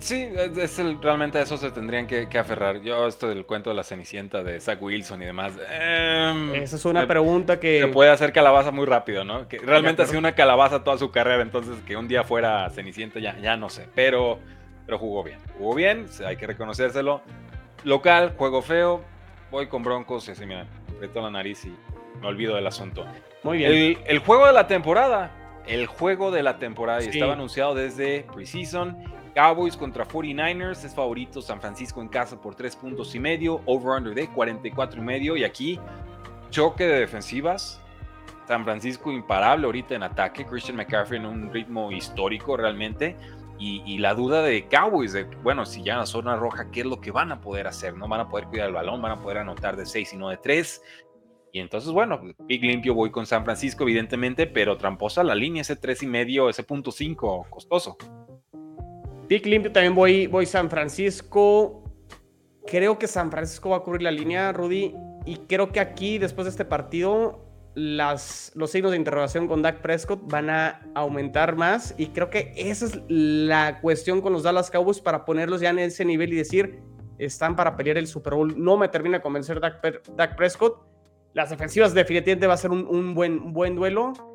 Sí, 0.00 0.28
es 0.34 0.78
realmente 1.02 1.38
a 1.38 1.42
eso 1.42 1.58
se 1.58 1.70
tendrían 1.70 2.06
que, 2.06 2.26
aferrar. 2.38 2.80
Yo, 2.80 3.06
esto 3.06 3.28
del 3.28 3.44
cuento 3.44 3.70
de 3.70 3.76
la 3.76 3.84
Cenicienta 3.84 4.42
de 4.42 4.58
Zach 4.60 4.80
Wilson 4.80 5.22
y 5.22 5.26
demás. 5.26 5.52
Em, 5.70 6.54
Esa 6.54 6.76
es 6.76 6.84
una 6.86 7.06
pregunta 7.06 7.60
que. 7.60 7.80
Se 7.80 7.88
puede 7.88 8.10
hacer 8.10 8.32
calabaza 8.32 8.70
muy 8.70 8.86
rápido, 8.86 9.24
¿no? 9.24 9.46
Que 9.46 9.58
realmente 9.58 10.02
ha 10.02 10.06
sido 10.06 10.18
una 10.18 10.34
calabaza 10.34 10.82
toda 10.82 10.96
su 10.96 11.10
carrera, 11.10 11.42
entonces 11.42 11.76
que 11.86 11.96
un 11.96 12.08
día 12.08 12.24
fuera 12.24 12.68
Cenicienta 12.70 13.20
ya, 13.20 13.38
ya 13.38 13.56
no 13.56 13.68
sé. 13.68 13.88
Pero, 13.94 14.38
pero 14.86 14.98
jugó 14.98 15.22
bien. 15.22 15.38
Jugó 15.58 15.74
bien, 15.74 16.06
hay 16.26 16.36
que 16.36 16.46
reconocérselo. 16.46 17.20
Local, 17.84 18.34
juego 18.36 18.62
feo. 18.62 19.04
Voy 19.50 19.66
con 19.66 19.82
Broncos 19.82 20.28
y 20.28 20.32
así, 20.32 20.46
mira, 20.46 20.66
aprieto 20.94 21.20
la 21.20 21.30
nariz 21.30 21.64
y 21.66 21.74
me 22.20 22.26
olvido 22.26 22.54
del 22.54 22.66
asunto. 22.66 23.04
Muy 23.42 23.58
bien. 23.58 23.98
El, 24.06 24.18
juego 24.20 24.46
de 24.46 24.52
la 24.52 24.66
temporada. 24.66 25.30
El 25.66 25.86
juego 25.86 26.30
de 26.30 26.42
la 26.42 26.58
temporada. 26.58 27.02
Y 27.02 27.08
estaba 27.08 27.34
anunciado 27.34 27.74
desde 27.74 28.24
Preseason 28.32 29.19
Cowboys 29.40 29.74
contra 29.74 30.06
49ers 30.06 30.84
es 30.84 30.94
favorito 30.94 31.40
San 31.40 31.62
Francisco 31.62 32.02
en 32.02 32.08
casa 32.08 32.38
por 32.38 32.54
3 32.54 32.76
puntos 32.76 33.14
y 33.14 33.18
medio, 33.18 33.62
over-under 33.64 34.14
de 34.14 34.28
44 34.28 35.00
y 35.00 35.02
medio. 35.02 35.34
Y 35.34 35.44
aquí, 35.44 35.80
choque 36.50 36.84
de 36.84 37.00
defensivas. 37.00 37.80
San 38.46 38.64
Francisco 38.64 39.10
imparable 39.10 39.64
ahorita 39.64 39.94
en 39.94 40.02
ataque. 40.02 40.44
Christian 40.44 40.76
McCaffrey 40.76 41.18
en 41.18 41.24
un 41.24 41.50
ritmo 41.50 41.90
histórico 41.90 42.54
realmente. 42.54 43.16
Y, 43.58 43.96
la 43.96 44.12
duda 44.12 44.42
de 44.42 44.66
Cowboys, 44.68 45.14
de 45.14 45.24
bueno, 45.42 45.64
si 45.64 45.82
ya 45.82 45.94
en 45.94 46.00
la 46.00 46.06
zona 46.06 46.36
roja, 46.36 46.70
¿qué 46.70 46.80
es 46.80 46.86
lo 46.86 47.00
que 47.00 47.10
van 47.10 47.32
a 47.32 47.40
poder 47.40 47.66
hacer? 47.66 47.96
¿No 47.96 48.08
van 48.08 48.20
a 48.20 48.28
poder 48.28 48.46
cuidar 48.46 48.68
el 48.68 48.74
balón? 48.74 49.00
¿Van 49.00 49.12
a 49.12 49.22
poder 49.22 49.38
anotar 49.38 49.74
de 49.74 49.86
6 49.86 50.12
y 50.12 50.16
no 50.18 50.28
de 50.28 50.36
3? 50.36 50.82
Y 51.52 51.60
entonces, 51.60 51.90
bueno, 51.90 52.20
big 52.40 52.62
limpio 52.62 52.92
voy 52.92 53.10
con 53.10 53.24
San 53.24 53.44
Francisco, 53.44 53.84
evidentemente, 53.84 54.46
pero 54.46 54.76
tramposa 54.76 55.24
la 55.24 55.34
línea, 55.34 55.62
ese 55.62 55.76
3 55.76 56.02
y 56.02 56.06
medio, 56.06 56.50
ese 56.50 56.62
punto 56.62 56.92
5, 56.92 57.46
costoso. 57.48 57.96
Pick 59.30 59.46
limpio 59.46 59.70
también 59.70 59.94
voy, 59.94 60.26
voy 60.26 60.44
San 60.44 60.68
Francisco. 60.68 61.84
Creo 62.66 62.98
que 62.98 63.06
San 63.06 63.30
Francisco 63.30 63.70
va 63.70 63.76
a 63.76 63.80
cubrir 63.80 64.02
la 64.02 64.10
línea, 64.10 64.50
Rudy. 64.50 64.92
Y 65.24 65.36
creo 65.46 65.70
que 65.70 65.78
aquí, 65.78 66.18
después 66.18 66.46
de 66.46 66.50
este 66.50 66.64
partido, 66.64 67.38
las, 67.76 68.50
los 68.56 68.72
signos 68.72 68.90
de 68.90 68.96
interrogación 68.96 69.46
con 69.46 69.62
Dak 69.62 69.82
Prescott 69.82 70.20
van 70.24 70.50
a 70.50 70.80
aumentar 70.96 71.54
más. 71.54 71.94
Y 71.96 72.08
creo 72.08 72.28
que 72.28 72.52
esa 72.56 72.86
es 72.86 73.00
la 73.06 73.78
cuestión 73.80 74.20
con 74.20 74.32
los 74.32 74.42
Dallas 74.42 74.68
Cowboys 74.68 75.00
para 75.00 75.24
ponerlos 75.24 75.60
ya 75.60 75.70
en 75.70 75.78
ese 75.78 76.04
nivel 76.04 76.32
y 76.32 76.36
decir, 76.36 76.80
están 77.16 77.54
para 77.54 77.76
pelear 77.76 77.98
el 77.98 78.08
Super 78.08 78.34
Bowl. 78.34 78.60
No 78.60 78.76
me 78.76 78.88
termina 78.88 79.18
de 79.18 79.22
convencer 79.22 79.60
Dak, 79.60 80.36
Prescott. 80.36 80.88
Las 81.34 81.50
defensivas 81.50 81.94
definitivamente 81.94 82.48
va 82.48 82.54
a 82.54 82.56
ser 82.56 82.72
un, 82.72 82.84
un 82.84 83.14
buen, 83.14 83.34
un 83.34 83.52
buen 83.52 83.76
duelo 83.76 84.29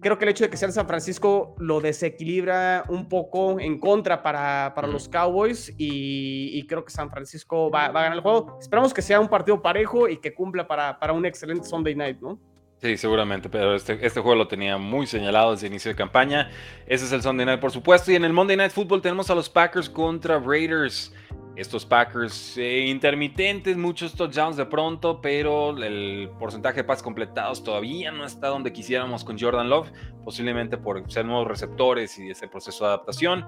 creo 0.00 0.18
que 0.18 0.24
el 0.24 0.30
hecho 0.30 0.44
de 0.44 0.50
que 0.50 0.56
sea 0.56 0.66
en 0.66 0.72
San 0.72 0.86
Francisco 0.86 1.54
lo 1.58 1.80
desequilibra 1.80 2.84
un 2.88 3.08
poco 3.08 3.60
en 3.60 3.78
contra 3.78 4.22
para, 4.22 4.72
para 4.74 4.88
los 4.88 5.08
Cowboys 5.08 5.72
y, 5.76 6.66
creo 6.66 6.84
que 6.84 6.90
San 6.90 7.10
Francisco 7.10 7.70
va, 7.70 7.86
a 7.86 7.92
ganar 7.92 8.12
el 8.14 8.20
juego. 8.20 8.58
Esperamos 8.60 8.94
que 8.94 9.02
sea 9.02 9.20
un 9.20 9.28
partido 9.28 9.60
parejo 9.60 10.08
y 10.08 10.18
que 10.18 10.34
cumpla 10.34 10.66
para, 10.66 10.98
para 10.98 11.12
un 11.12 11.26
excelente 11.26 11.64
Sunday 11.66 11.94
night, 11.94 12.20
¿no? 12.20 12.38
Sí, 12.80 12.96
seguramente, 12.96 13.50
pero 13.50 13.74
este, 13.74 13.98
este 14.06 14.20
juego 14.20 14.36
lo 14.36 14.48
tenía 14.48 14.78
muy 14.78 15.06
señalado 15.06 15.50
desde 15.50 15.66
el 15.66 15.72
inicio 15.74 15.90
de 15.90 15.96
campaña. 15.96 16.50
Ese 16.86 17.04
es 17.04 17.12
el 17.12 17.20
Sunday 17.20 17.44
Night, 17.44 17.60
por 17.60 17.70
supuesto. 17.70 18.10
Y 18.10 18.14
en 18.14 18.24
el 18.24 18.32
Monday 18.32 18.56
Night 18.56 18.72
Football 18.72 19.02
tenemos 19.02 19.28
a 19.28 19.34
los 19.34 19.50
Packers 19.50 19.90
contra 19.90 20.38
Raiders. 20.38 21.12
Estos 21.56 21.84
Packers 21.84 22.56
eh, 22.56 22.86
intermitentes, 22.86 23.76
muchos 23.76 24.14
touchdowns 24.14 24.56
de 24.56 24.66
pronto, 24.66 25.20
pero 25.20 25.76
el 25.76 26.30
porcentaje 26.38 26.78
de 26.78 26.84
pases 26.84 27.02
completados 27.02 27.62
todavía 27.62 28.10
no 28.12 28.24
está 28.24 28.48
donde 28.48 28.72
quisiéramos 28.72 29.24
con 29.24 29.38
Jordan 29.38 29.68
Love, 29.68 29.90
posiblemente 30.24 30.78
por 30.78 31.10
ser 31.10 31.26
nuevos 31.26 31.48
receptores 31.48 32.18
y 32.18 32.30
ese 32.30 32.48
proceso 32.48 32.84
de 32.84 32.90
adaptación. 32.90 33.44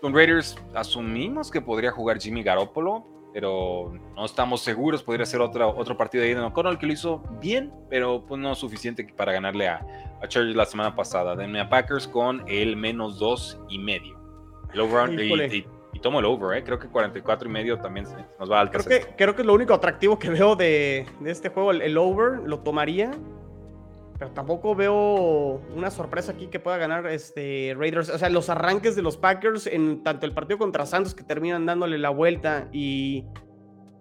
Con 0.00 0.14
Raiders 0.14 0.56
asumimos 0.74 1.50
que 1.50 1.60
podría 1.60 1.90
jugar 1.90 2.20
Jimmy 2.20 2.42
Garoppolo, 2.42 3.04
pero 3.32 3.92
no 4.14 4.24
estamos 4.24 4.62
seguros. 4.62 5.02
Podría 5.02 5.26
ser 5.26 5.40
otro, 5.40 5.76
otro 5.76 5.96
partido 5.96 6.22
de 6.22 6.30
Aiden 6.30 6.44
O'Connell 6.44 6.78
que 6.78 6.86
lo 6.86 6.92
hizo 6.92 7.22
bien, 7.40 7.72
pero 7.90 8.24
pues 8.26 8.40
no 8.40 8.54
suficiente 8.54 9.04
para 9.16 9.32
ganarle 9.32 9.68
a, 9.68 9.84
a 10.22 10.28
Chargers 10.28 10.56
la 10.56 10.64
semana 10.64 10.94
pasada. 10.94 11.36
Denme 11.36 11.60
a 11.60 11.68
Packers 11.68 12.08
con 12.08 12.44
el 12.48 12.76
menos 12.76 13.18
dos 13.18 13.58
y 13.68 13.78
medio. 13.78 14.18
El 14.72 14.80
over, 14.80 15.10
y, 15.92 16.00
tomo 16.00 16.20
el 16.20 16.24
over, 16.24 16.58
¿eh? 16.58 16.64
creo 16.64 16.78
que 16.78 16.88
44 16.88 17.48
y 17.48 17.52
medio 17.52 17.78
también 17.78 18.06
nos 18.38 18.50
va 18.50 18.58
a 18.58 18.60
alcanzar. 18.62 18.88
Creo 18.88 19.06
que, 19.06 19.16
creo 19.16 19.34
que 19.34 19.42
es 19.42 19.46
lo 19.46 19.54
único 19.54 19.74
atractivo 19.74 20.18
que 20.18 20.30
veo 20.30 20.56
de, 20.56 21.06
de 21.20 21.30
este 21.30 21.50
juego, 21.50 21.70
el, 21.70 21.82
el 21.82 21.96
over, 21.98 22.40
lo 22.44 22.60
tomaría 22.60 23.10
pero 24.18 24.30
tampoco 24.34 24.76
veo 24.76 25.60
una 25.74 25.90
sorpresa 25.90 26.30
aquí 26.30 26.46
que 26.46 26.60
pueda 26.60 26.76
ganar 26.76 27.08
este 27.08 27.74
Raiders. 27.76 28.08
O 28.08 28.18
sea, 28.18 28.28
los 28.28 28.48
arranques 28.50 28.94
de 28.94 29.02
los 29.02 29.16
Packers 29.16 29.66
en 29.66 30.04
tanto 30.04 30.26
el 30.26 30.32
partido 30.32 30.58
contra 30.58 30.86
Santos 30.86 31.12
que 31.12 31.24
terminan 31.24 31.66
dándole 31.66 31.98
la 31.98 32.10
vuelta 32.10 32.68
y, 32.70 33.24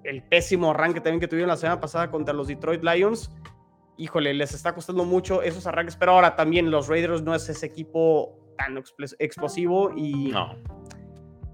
el 0.04 0.24
pésimo 0.24 0.72
arranque 0.72 1.02
también 1.02 1.20
que 1.20 1.28
tuvieron 1.28 1.50
la 1.50 1.58
semana 1.58 1.80
pasada 1.80 2.10
contra 2.10 2.34
los 2.34 2.48
Detroit 2.48 2.84
Lions, 2.84 3.32
híjole, 3.98 4.34
les 4.34 4.54
está 4.54 4.74
costando 4.74 5.06
mucho 5.06 5.42
esos 5.42 5.68
arranques, 5.68 5.96
pero 5.96 6.14
ahora 6.14 6.36
también 6.36 6.72
los 6.72 6.88
Raiders 6.88 7.22
no 7.22 7.36
es 7.36 7.48
ese 7.50 7.66
equipo 7.66 8.38
tan 8.58 8.82
explosivo 9.20 9.92
y 9.96 10.32
no. 10.32 10.56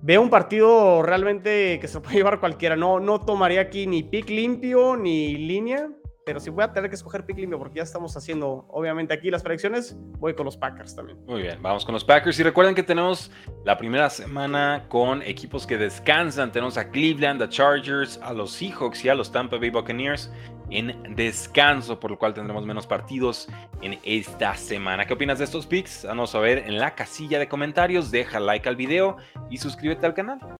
Veo 0.07 0.21
un 0.21 0.29
partido 0.29 1.03
realmente 1.03 1.79
que 1.81 1.87
se 1.89 1.99
puede 1.99 2.15
llevar 2.19 2.39
cualquiera. 2.39 2.77
No, 2.77 3.01
no 3.01 3.19
tomaría 3.25 3.59
aquí 3.59 3.87
ni 3.87 4.03
pick 4.03 4.29
limpio 4.29 4.95
ni 4.95 5.35
línea, 5.35 5.89
pero 6.27 6.41
si 6.41 6.49
voy 6.49 6.65
a 6.65 6.73
tener 6.73 6.89
que 6.89 6.95
escoger 6.97 7.25
pick 7.25 7.37
limpio 7.37 7.57
porque 7.57 7.77
ya 7.77 7.83
estamos 7.83 8.17
haciendo, 8.17 8.65
obviamente, 8.67 9.13
aquí 9.13 9.31
las 9.31 9.41
predicciones, 9.41 9.95
voy 10.19 10.35
con 10.35 10.43
los 10.43 10.57
Packers 10.57 10.93
también. 10.93 11.17
Muy 11.25 11.43
bien, 11.43 11.61
vamos 11.61 11.85
con 11.85 11.93
los 11.93 12.03
Packers. 12.03 12.37
Y 12.37 12.43
recuerden 12.43 12.75
que 12.75 12.83
tenemos 12.83 13.31
la 13.63 13.77
primera 13.77 14.09
semana 14.09 14.87
con 14.89 15.21
equipos 15.21 15.65
que 15.65 15.77
descansan. 15.77 16.51
Tenemos 16.51 16.77
a 16.77 16.89
Cleveland, 16.89 17.41
a 17.41 17.47
Chargers, 17.47 18.19
a 18.21 18.33
los 18.33 18.51
Seahawks 18.51 19.05
y 19.05 19.09
a 19.09 19.15
los 19.15 19.31
Tampa 19.31 19.55
Bay 19.55 19.69
Buccaneers 19.69 20.29
en 20.69 21.15
descanso, 21.15 21.97
por 21.97 22.11
lo 22.11 22.19
cual 22.19 22.33
tendremos 22.33 22.65
menos 22.65 22.85
partidos 22.85 23.47
en 23.81 23.97
esta 24.03 24.53
semana. 24.55 25.05
¿Qué 25.05 25.13
opinas 25.13 25.39
de 25.39 25.45
estos 25.45 25.65
picks? 25.65 26.03
Vamos 26.03 26.35
a 26.35 26.39
ver 26.39 26.57
en 26.57 26.77
la 26.77 26.93
casilla 26.93 27.39
de 27.39 27.47
comentarios. 27.47 28.11
Deja 28.11 28.41
like 28.41 28.67
al 28.67 28.75
video 28.75 29.15
y 29.49 29.59
suscríbete 29.59 30.05
al 30.05 30.13
canal. 30.13 30.39